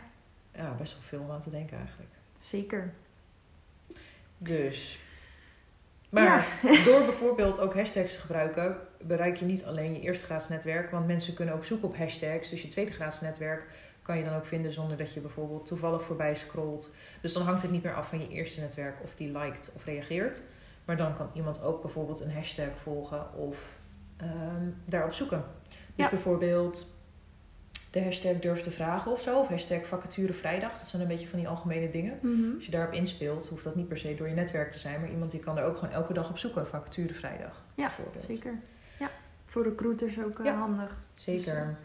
ja, 0.56 0.74
best 0.78 0.94
wel 0.94 1.02
veel 1.02 1.20
om 1.20 1.32
aan 1.32 1.40
te 1.40 1.50
denken 1.50 1.78
eigenlijk. 1.78 2.10
Zeker. 2.40 2.94
Dus. 4.38 5.00
Maar 6.10 6.48
door 6.86 7.04
bijvoorbeeld 7.04 7.60
ook 7.60 7.74
hashtags 7.74 8.14
te 8.14 8.20
gebruiken, 8.20 8.78
bereik 9.02 9.38
je 9.38 9.46
niet 9.46 9.66
alleen 9.66 9.94
je 9.94 10.00
eerste 10.00 10.46
netwerk. 10.50 10.92
Want 10.92 11.08
mensen 11.08 11.34
kunnen 11.34 11.56
ook 11.56 11.66
zoeken 11.66 11.88
op 11.88 11.98
hashtags. 11.98 12.50
Dus 12.50 12.62
je 12.62 12.68
tweede 12.68 12.92
netwerk 13.22 13.66
kan 14.02 14.18
je 14.18 14.24
dan 14.24 14.36
ook 14.36 14.46
vinden 14.46 14.72
zonder 14.72 14.98
dat 14.98 15.14
je 15.14 15.20
bijvoorbeeld 15.20 15.66
toevallig 15.66 16.04
voorbij 16.04 16.36
scrolt. 16.36 16.96
Dus 17.22 17.34
dan 17.34 17.44
hangt 17.44 17.62
het 17.62 17.72
niet 17.72 17.84
meer 17.84 17.96
af 17.96 18.08
van 18.10 18.20
je 18.20 18.28
eerste 18.28 18.62
netwerk 18.62 19.04
of 19.04 19.16
die 19.16 19.38
liked 19.38 19.72
of 19.76 19.86
reageert. 19.86 20.42
Maar 20.86 20.98
dan 20.98 21.16
kan 21.16 21.30
iemand 21.34 21.64
ook 21.64 21.82
bijvoorbeeld 21.82 22.20
een 22.20 22.32
hashtag 22.32 22.78
volgen 22.78 23.34
of 23.34 23.78
um, 24.22 24.76
daarop 24.86 25.14
zoeken. 25.14 25.44
Dus 25.96 26.10
bijvoorbeeld 26.10 26.95
de 27.96 28.04
hashtag 28.04 28.40
durf 28.40 28.62
te 28.62 28.72
vragen 28.72 29.12
of 29.12 29.22
zo. 29.22 29.40
Of 29.40 29.48
hashtag 29.48 29.88
vacature 29.88 30.34
vrijdag. 30.34 30.78
Dat 30.78 30.88
zijn 30.88 31.02
een 31.02 31.08
beetje 31.08 31.28
van 31.28 31.40
die 31.40 31.48
algemene 31.48 31.90
dingen. 31.90 32.20
Mhm. 32.22 32.56
Als 32.56 32.66
je 32.66 32.72
daarop 32.72 32.94
inspeelt, 32.94 33.48
hoeft 33.48 33.64
dat 33.64 33.76
niet 33.76 33.88
per 33.88 33.98
se 33.98 34.16
door 34.16 34.28
je 34.28 34.34
netwerk 34.34 34.72
te 34.72 34.78
zijn. 34.80 35.00
Maar 35.00 35.10
iemand 35.10 35.32
die 35.32 35.40
kan 35.40 35.58
er 35.58 35.64
ook 35.64 35.78
gewoon 35.78 35.94
elke 35.94 36.14
dag 36.14 36.30
op 36.30 36.38
zoeken. 36.38 36.68
Vacature 36.68 37.14
vrijdag. 37.14 37.64
Ja, 37.76 37.86
bijvoorbeeld. 37.86 38.24
zeker. 38.24 38.60
Ja, 39.00 39.10
voor 39.46 39.64
recruiters 39.64 40.20
ook 40.20 40.40
uh, 40.40 40.60
handig. 40.60 41.02
Zeker. 41.16 41.78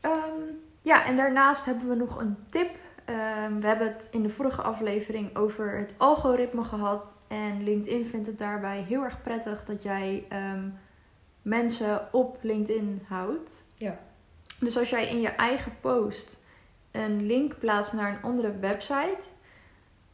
Dus, 0.00 0.10
um, 0.10 0.60
ja, 0.82 1.06
en 1.06 1.16
daarnaast 1.16 1.64
hebben 1.64 1.88
we 1.88 1.94
nog 1.94 2.20
een 2.20 2.36
tip. 2.50 2.70
Um, 3.08 3.60
we 3.60 3.66
hebben 3.66 3.86
het 3.92 4.08
in 4.10 4.22
de 4.22 4.28
vorige 4.28 4.62
aflevering 4.62 5.36
over 5.36 5.78
het 5.78 5.94
algoritme 5.96 6.64
gehad. 6.64 7.14
En 7.28 7.62
LinkedIn 7.62 8.06
vindt 8.06 8.26
het 8.26 8.38
daarbij 8.38 8.80
heel 8.80 9.02
erg 9.02 9.22
prettig 9.22 9.64
dat 9.64 9.82
jij 9.82 10.26
um, 10.52 10.74
mensen 11.42 12.08
op 12.12 12.38
LinkedIn 12.40 13.02
houdt. 13.08 13.64
Ja. 13.74 13.98
Dus 14.60 14.78
als 14.78 14.90
jij 14.90 15.08
in 15.08 15.20
je 15.20 15.28
eigen 15.28 15.72
post 15.80 16.38
een 16.90 17.26
link 17.26 17.58
plaatst 17.58 17.92
naar 17.92 18.12
een 18.12 18.22
andere 18.22 18.58
website, 18.58 19.22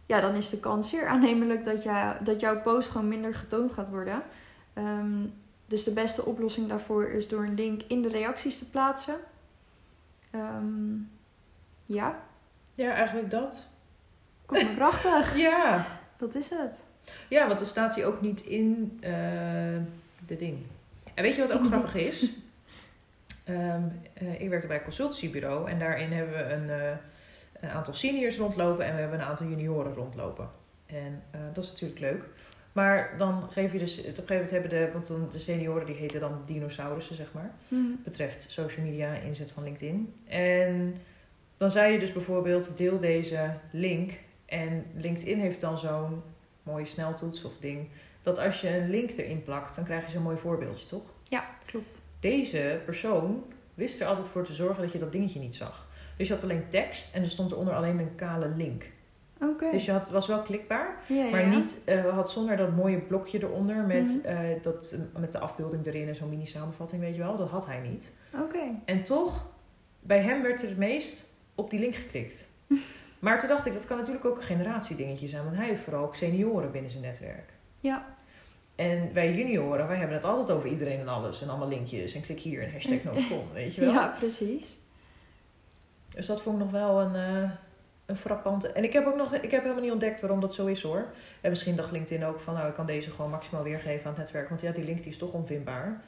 ja, 0.06 0.20
dan 0.20 0.34
is 0.34 0.48
de 0.48 0.60
kans 0.60 0.88
zeer 0.88 1.06
aannemelijk 1.06 1.64
dat, 1.64 1.82
jij, 1.82 2.16
dat 2.22 2.40
jouw 2.40 2.60
post 2.60 2.88
gewoon 2.88 3.08
minder 3.08 3.34
getoond 3.34 3.72
gaat 3.72 3.90
worden. 3.90 4.22
Ehm, 4.72 5.26
dus 5.66 5.84
de 5.84 5.92
beste 5.92 6.24
oplossing 6.24 6.68
daarvoor 6.68 7.08
is 7.08 7.28
door 7.28 7.44
een 7.44 7.54
link 7.54 7.82
in 7.86 8.02
de 8.02 8.08
reacties 8.08 8.58
te 8.58 8.70
plaatsen. 8.70 9.16
Ehm, 10.30 10.94
ja. 11.86 12.22
Ja, 12.74 12.92
eigenlijk 12.92 13.30
dat. 13.30 13.68
Komt 14.46 14.62
me 14.62 14.74
prachtig. 14.74 15.36
ja. 15.48 15.86
Dat 16.16 16.34
is 16.34 16.48
het. 16.48 16.84
Ja, 17.28 17.46
want 17.46 17.58
dan 17.58 17.68
staat 17.68 17.94
hij 17.94 18.06
ook 18.06 18.20
niet 18.20 18.40
in 18.40 18.98
uh, 19.00 19.10
de 20.26 20.36
ding. 20.36 20.58
En 21.14 21.22
weet 21.22 21.34
je 21.34 21.40
wat 21.40 21.52
ook 21.52 21.64
grappig 21.64 21.94
is? 21.94 22.30
Um, 23.52 24.00
uh, 24.22 24.40
ik 24.40 24.48
werkte 24.48 24.66
bij 24.66 24.76
een 24.76 24.82
consultiebureau 24.82 25.70
en 25.70 25.78
daarin 25.78 26.12
hebben 26.12 26.36
we 26.36 26.52
een, 26.52 26.64
uh, 26.64 26.90
een, 27.60 27.68
aantal 27.68 27.94
seniors 27.94 28.36
rondlopen 28.36 28.84
en 28.84 28.94
we 28.94 29.00
hebben 29.00 29.20
een 29.20 29.26
aantal 29.26 29.46
junioren 29.46 29.94
rondlopen. 29.94 30.50
En 30.86 31.22
uh, 31.34 31.40
dat 31.52 31.64
is 31.64 31.70
natuurlijk 31.70 32.00
leuk. 32.00 32.24
Maar 32.72 33.14
dan 33.18 33.46
geef 33.50 33.72
je 33.72 33.78
dus, 33.78 33.98
op 33.98 34.04
een 34.04 34.14
gegeven 34.14 34.34
moment 34.34 34.50
hebben 34.50 34.70
de, 34.70 34.90
want 34.92 35.06
dan 35.06 35.28
de 35.32 35.38
senioren 35.38 35.86
die 35.86 35.94
heten 35.94 36.20
dan 36.20 36.42
dinosaurussen, 36.46 37.16
zeg 37.16 37.32
maar. 37.32 37.54
Mm. 37.68 38.00
Betreft 38.04 38.50
social 38.50 38.86
media 38.86 39.14
inzet 39.14 39.50
van 39.50 39.62
LinkedIn. 39.62 40.14
En 40.28 40.96
dan 41.56 41.70
zei 41.70 41.92
je 41.92 41.98
dus 41.98 42.12
bijvoorbeeld, 42.12 42.76
deel 42.76 42.98
deze 42.98 43.54
link. 43.70 44.18
En 44.46 44.84
LinkedIn 44.94 45.40
heeft 45.40 45.60
dan 45.60 45.78
zo'n 45.78 46.22
mooie 46.62 46.84
sneltoets 46.84 47.44
of 47.44 47.52
ding. 47.60 47.88
Dat 48.22 48.38
als 48.38 48.60
je 48.60 48.76
een 48.76 48.90
link 48.90 49.10
erin 49.10 49.42
plakt, 49.42 49.76
dan 49.76 49.84
krijg 49.84 50.04
je 50.06 50.10
zo'n 50.10 50.22
mooi 50.22 50.36
voorbeeldje, 50.36 50.86
toch? 50.86 51.04
Ja, 51.22 51.44
klopt 51.66 52.00
deze 52.22 52.80
persoon 52.84 53.44
wist 53.74 54.00
er 54.00 54.06
altijd 54.06 54.26
voor 54.26 54.44
te 54.44 54.52
zorgen 54.52 54.82
dat 54.82 54.92
je 54.92 54.98
dat 54.98 55.12
dingetje 55.12 55.40
niet 55.40 55.54
zag. 55.54 55.88
Dus 56.16 56.28
je 56.28 56.34
had 56.34 56.42
alleen 56.42 56.68
tekst 56.68 57.14
en 57.14 57.22
er 57.22 57.28
stond 57.28 57.52
eronder 57.52 57.74
alleen 57.74 57.98
een 57.98 58.14
kale 58.14 58.48
link. 58.48 58.90
Oké. 59.40 59.70
Dus 59.70 59.84
je 59.84 59.92
had, 59.92 60.10
was 60.10 60.26
wel 60.26 60.42
klikbaar, 60.42 60.96
ja, 61.08 61.30
maar 61.30 61.46
niet 61.46 61.76
uh, 61.86 62.14
had 62.14 62.30
zonder 62.30 62.56
dat 62.56 62.76
mooie 62.76 62.98
blokje 62.98 63.42
eronder 63.42 63.76
met, 63.76 64.20
mm 64.24 64.60
dat, 64.62 64.96
met 65.18 65.32
de 65.32 65.38
afbeelding 65.38 65.86
erin 65.86 66.08
en 66.08 66.14
zo'n 66.14 66.28
mini-samenvatting, 66.28 67.00
weet 67.00 67.14
je 67.14 67.20
wel. 67.20 67.36
Dat 67.36 67.48
had 67.48 67.66
hij 67.66 67.80
niet. 67.80 68.12
Oké. 68.40 68.62
En 68.84 69.02
toch, 69.02 69.46
bij 70.00 70.22
hem 70.22 70.42
werd 70.42 70.62
er 70.62 70.68
het 70.68 70.78
meest 70.78 71.26
op 71.54 71.70
die 71.70 71.78
link 71.78 71.94
geklikt. 71.94 72.50
maar 73.18 73.38
toen 73.38 73.48
dacht 73.48 73.66
ik, 73.66 73.72
dat 73.72 73.86
kan 73.86 73.96
natuurlijk 73.96 74.24
ook 74.24 74.36
een 74.36 74.42
generatiedingetje 74.42 75.28
zijn, 75.28 75.44
want 75.44 75.56
hij 75.56 75.66
heeft 75.66 75.82
vooral 75.82 76.04
ook 76.04 76.14
senioren 76.14 76.70
binnen 76.70 76.90
zijn 76.90 77.02
netwerk. 77.02 77.52
Ja. 77.80 78.16
En 78.74 79.12
wij 79.12 79.34
junioren, 79.34 79.88
wij 79.88 79.96
hebben 79.96 80.16
het 80.16 80.24
altijd 80.24 80.50
over 80.50 80.68
iedereen 80.68 81.00
en 81.00 81.08
alles. 81.08 81.42
En 81.42 81.48
allemaal 81.48 81.68
linkjes. 81.68 82.14
En 82.14 82.20
klik 82.20 82.40
hier 82.40 82.62
en 82.62 82.72
hashtag 82.72 83.02
NoScon, 83.12 83.52
weet 83.52 83.74
je 83.74 83.80
wel. 83.80 83.92
Ja, 83.92 84.14
precies. 84.18 84.76
Dus 86.14 86.26
dat 86.26 86.42
vond 86.42 86.56
ik 86.58 86.62
nog 86.62 86.72
wel 86.72 87.00
een, 87.00 87.42
uh, 87.42 87.50
een 88.06 88.16
frappante... 88.16 88.68
En 88.68 88.84
ik 88.84 88.92
heb 88.92 89.06
ook 89.06 89.16
nog... 89.16 89.34
Ik 89.34 89.50
heb 89.50 89.62
helemaal 89.62 89.82
niet 89.82 89.92
ontdekt 89.92 90.20
waarom 90.20 90.40
dat 90.40 90.54
zo 90.54 90.66
is 90.66 90.82
hoor. 90.82 91.06
En 91.40 91.50
misschien 91.50 91.76
dacht 91.76 91.90
LinkedIn 91.90 92.24
ook 92.24 92.40
van... 92.40 92.54
Nou, 92.54 92.68
ik 92.68 92.74
kan 92.74 92.86
deze 92.86 93.10
gewoon 93.10 93.30
maximaal 93.30 93.62
weergeven 93.62 94.04
aan 94.04 94.10
het 94.10 94.18
netwerk. 94.18 94.48
Want 94.48 94.60
ja, 94.60 94.72
die 94.72 94.84
link 94.84 94.98
die 94.98 95.10
is 95.12 95.18
toch 95.18 95.32
onvindbaar. 95.32 96.02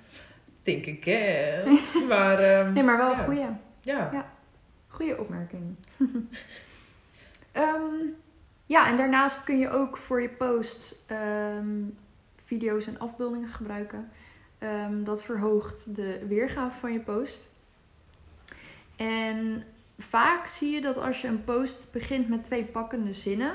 Think 0.63 0.99
again. 0.99 1.79
maar... 2.09 2.59
Um, 2.61 2.73
nee, 2.73 2.83
maar 2.83 2.97
wel 2.97 3.11
een 3.11 3.17
ja. 3.17 3.25
goeie. 3.25 3.47
Ja. 3.81 4.09
ja. 4.13 4.33
Goeie 4.89 5.21
opmerking. 5.21 5.77
um, 7.57 8.17
ja, 8.75 8.89
en 8.89 8.97
daarnaast 8.97 9.45
kun 9.45 9.59
je 9.59 9.71
ook 9.71 9.97
voor 9.97 10.23
je 10.23 10.29
posts... 10.29 10.95
Um, 11.59 11.97
video's 12.45 12.87
en 12.87 12.99
afbeeldingen 12.99 13.49
gebruiken. 13.49 14.09
Um, 14.59 15.05
dat 15.05 15.23
verhoogt 15.23 15.95
de 15.97 16.25
weergave 16.29 16.79
van 16.79 16.93
je 16.93 17.01
post. 17.01 17.53
En 18.97 19.65
vaak 19.99 20.47
zie 20.47 20.71
je 20.71 20.81
dat 20.81 20.97
als 20.97 21.21
je 21.21 21.29
een 21.29 21.45
post 21.45 21.93
begint 21.93 22.29
met 22.29 22.45
twee 22.45 22.65
pakkende 22.65 23.13
zinnen, 23.13 23.55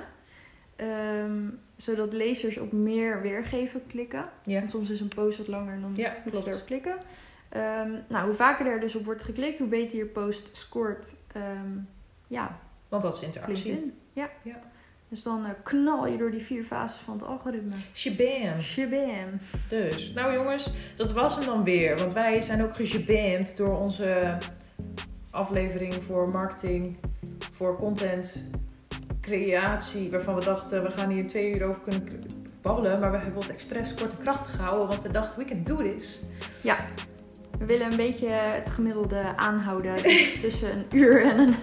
um, 0.77 1.59
zodat 1.75 2.13
lezers 2.13 2.57
op 2.57 2.71
meer 2.71 3.21
weergeven 3.21 3.81
klikken. 3.87 4.29
Ja. 4.43 4.67
soms 4.67 4.89
is 4.89 4.99
een 4.99 5.07
post 5.07 5.37
wat 5.37 5.47
langer 5.47 5.73
en 5.73 5.81
dan 5.81 5.95
ja, 5.95 6.15
moet 6.23 6.33
je 6.33 6.43
erop 6.45 6.65
klikken. 6.65 6.97
Ehm, 7.49 7.91
nou, 8.07 8.25
hoe 8.25 8.33
vaker 8.33 8.65
er 8.65 8.79
dus 8.79 8.95
op 8.95 9.05
wordt 9.05 9.23
geklikt, 9.23 9.59
hoe 9.59 9.67
beter 9.67 9.97
je 9.97 10.05
post 10.05 10.57
scoort. 10.57 11.13
ehm, 11.33 11.77
ja, 12.27 12.59
Want 12.89 13.01
dat 13.01 13.13
is 13.13 13.21
interactie. 13.21 13.65
LinkedIn. 13.65 13.97
Ja. 14.13 14.29
Ja. 14.43 14.61
Dus 15.09 15.23
dan 15.23 15.45
eh, 15.45 15.51
knal 15.63 16.07
je 16.07 16.17
door 16.17 16.31
die 16.31 16.41
vier 16.41 16.63
fases 16.63 16.99
van 16.99 17.13
het 17.13 17.23
algoritme. 17.23 17.75
Shabam. 17.93 18.61
Shabam. 18.61 19.39
Dus, 19.67 20.11
nou 20.13 20.33
jongens, 20.33 20.71
dat 20.95 21.11
was 21.11 21.35
hem 21.35 21.45
dan 21.45 21.63
weer. 21.63 21.97
Want 21.97 22.13
wij 22.13 22.41
zijn 22.41 22.63
ook 22.63 22.75
geshabamd 22.75 23.57
door 23.57 23.77
onze 23.77 24.37
aflevering 25.29 25.93
voor 25.93 26.29
marketing, 26.29 26.97
voor 27.53 27.75
content, 27.75 28.49
creatie. 29.21 30.11
Waarvan 30.11 30.35
we 30.35 30.45
dachten, 30.45 30.83
we 30.83 30.91
gaan 30.91 31.09
hier 31.09 31.27
twee 31.27 31.55
uur 31.55 31.63
over 31.63 31.81
kunnen 31.81 32.07
babbelen. 32.61 32.99
Maar 32.99 33.11
we 33.11 33.17
hebben 33.17 33.41
het 33.41 33.49
expres 33.49 33.93
kort 33.93 34.11
en 34.11 34.21
krachtig 34.21 34.55
gehouden. 34.55 34.87
Want 34.87 35.01
we 35.01 35.11
dachten, 35.11 35.39
we 35.39 35.45
can 35.45 35.63
do 35.63 35.75
this. 35.75 36.21
We 37.59 37.65
willen 37.65 37.91
een 37.91 37.97
beetje 37.97 38.29
het 38.29 38.69
gemiddelde 38.69 39.33
aanhouden. 39.35 40.03
Dus 40.03 40.39
tussen 40.39 40.73
een 40.73 40.85
uur 40.93 41.23
en 41.23 41.39
een 41.39 41.55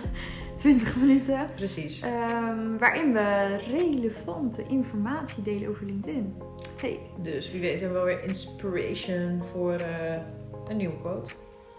20 0.66 0.96
minuten. 0.96 1.50
Precies. 1.54 2.00
Ehm, 2.00 2.78
waarin 2.78 3.12
we 3.12 3.56
relevante 3.70 4.64
informatie 4.68 5.42
delen 5.42 5.68
over 5.68 5.86
LinkedIn. 5.86 6.34
Hey, 6.80 7.00
Dus 7.18 7.50
wie 7.50 7.60
weet 7.60 7.80
hebben 7.80 8.00
we 8.00 8.06
weer 8.06 8.22
inspiration 8.22 9.42
voor 9.52 9.74
eh, 9.74 10.16
een 10.68 10.76
nieuwe 10.76 10.98
quote. 11.00 11.30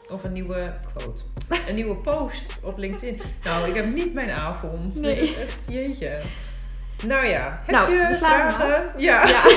Of 0.10 0.24
een 0.24 0.34
nieuwe 0.34 0.74
quote. 0.94 1.24
Een 1.68 1.76
nieuwe 1.76 1.98
post 1.98 2.60
op 2.64 2.78
LinkedIn. 2.78 3.22
Nou, 3.44 3.70
ik 3.70 3.76
heb 3.76 3.94
niet 3.94 4.14
mijn 4.14 4.30
avond. 4.30 5.02
Nee. 5.02 5.20
Is 5.20 5.36
echt 5.36 5.66
jeetje. 5.68 6.22
Nou 7.06 7.26
ja, 7.26 7.62
heb 7.66 7.76
Nou, 7.76 7.92
je 7.92 8.14
vragen? 8.14 8.94
Ja. 8.98 9.28
ja. 9.28 9.42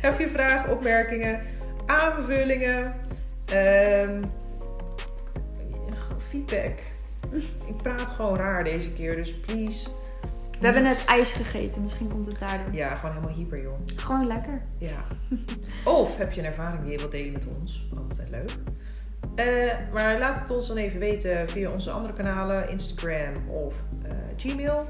Heb 0.00 0.18
je 0.18 0.28
vragen, 0.28 0.70
opmerkingen, 0.70 1.40
aanvullingen, 1.86 2.92
ehm, 3.46 4.22
feedback? 6.28 6.78
Ik 7.66 7.76
praat 7.76 8.10
gewoon 8.10 8.36
raar 8.36 8.64
deze 8.64 8.92
keer, 8.92 9.16
dus 9.16 9.34
please. 9.34 9.88
We 10.58 10.64
hebben 10.64 10.82
net 10.82 11.04
ijs 11.06 11.32
gegeten, 11.32 11.82
misschien 11.82 12.08
komt 12.08 12.26
het 12.26 12.38
daardoor. 12.38 12.74
Ja, 12.74 12.94
gewoon 12.94 13.14
helemaal 13.14 13.36
hyper, 13.36 13.62
joh. 13.62 13.78
Gewoon 13.96 14.26
lekker. 14.26 14.62
Ja. 14.78 15.04
Of 15.84 16.16
heb 16.16 16.32
je 16.32 16.40
een 16.40 16.46
ervaring 16.46 16.82
die 16.82 16.90
je 16.92 16.98
wilt 16.98 17.10
delen 17.10 17.32
met 17.32 17.46
ons? 17.60 17.88
Altijd 18.08 18.30
leuk. 18.30 18.50
Eh, 19.34 19.92
maar 19.92 20.18
laat 20.18 20.38
het 20.40 20.50
ons 20.50 20.68
dan 20.68 20.76
even 20.76 21.00
weten 21.00 21.48
via 21.48 21.70
onze 21.70 21.90
andere 21.90 22.14
kanalen, 22.14 22.68
Instagram 22.68 23.48
of 23.48 23.82
eh, 24.04 24.12
Gmail. 24.36 24.84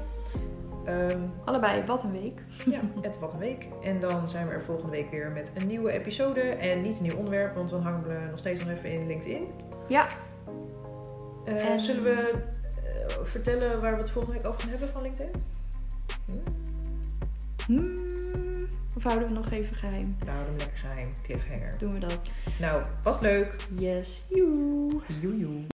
Ehm, 0.85 1.19
Allebei, 1.45 1.83
wat 1.85 2.03
een 2.03 2.11
week. 2.11 2.41
ja, 2.65 2.79
het 3.01 3.19
wat 3.19 3.33
een 3.33 3.39
week. 3.39 3.67
En 3.83 3.99
dan 3.99 4.29
zijn 4.29 4.47
we 4.47 4.53
er 4.53 4.61
volgende 4.61 4.91
week 4.91 5.11
weer 5.11 5.31
met 5.31 5.51
een 5.55 5.67
nieuwe 5.67 5.91
episode. 5.91 6.41
En 6.41 6.81
niet 6.81 6.97
een 6.97 7.03
nieuw 7.03 7.17
onderwerp, 7.17 7.55
want 7.55 7.69
dan 7.69 7.81
hangen 7.81 8.07
we 8.07 8.27
nog 8.29 8.39
steeds 8.39 8.65
nog 8.65 8.69
even 8.77 8.91
in 8.91 9.07
LinkedIn. 9.07 9.43
Ja, 9.87 10.07
Eh, 11.47 11.69
En- 11.69 11.79
Zullen 11.79 12.03
we 12.03 12.43
eh, 12.83 13.15
vertellen 13.23 13.81
waar 13.81 13.91
we 13.95 14.01
het 14.01 14.11
volgende 14.11 14.37
week 14.37 14.47
over 14.47 14.61
gaan 14.61 14.69
hebben 14.69 14.89
van 14.89 15.01
LinkedIn? 15.01 15.31
Hm? 16.25 16.33
Hmm. 17.65 18.67
Of 18.95 19.03
houden 19.03 19.27
we 19.27 19.33
nog 19.33 19.51
even 19.51 19.75
geheim? 19.75 20.15
Nou, 20.25 20.39
dan 20.39 20.55
lekker 20.57 20.77
geheim. 20.77 21.11
Cliffhanger. 21.23 21.77
Doen 21.77 21.93
we 21.93 21.99
dat? 21.99 22.19
Nou, 22.59 22.85
was 23.03 23.19
leuk. 23.19 23.55
Yes. 23.77 24.21
Joe. 24.29 25.01
Joejoe. 25.21 25.63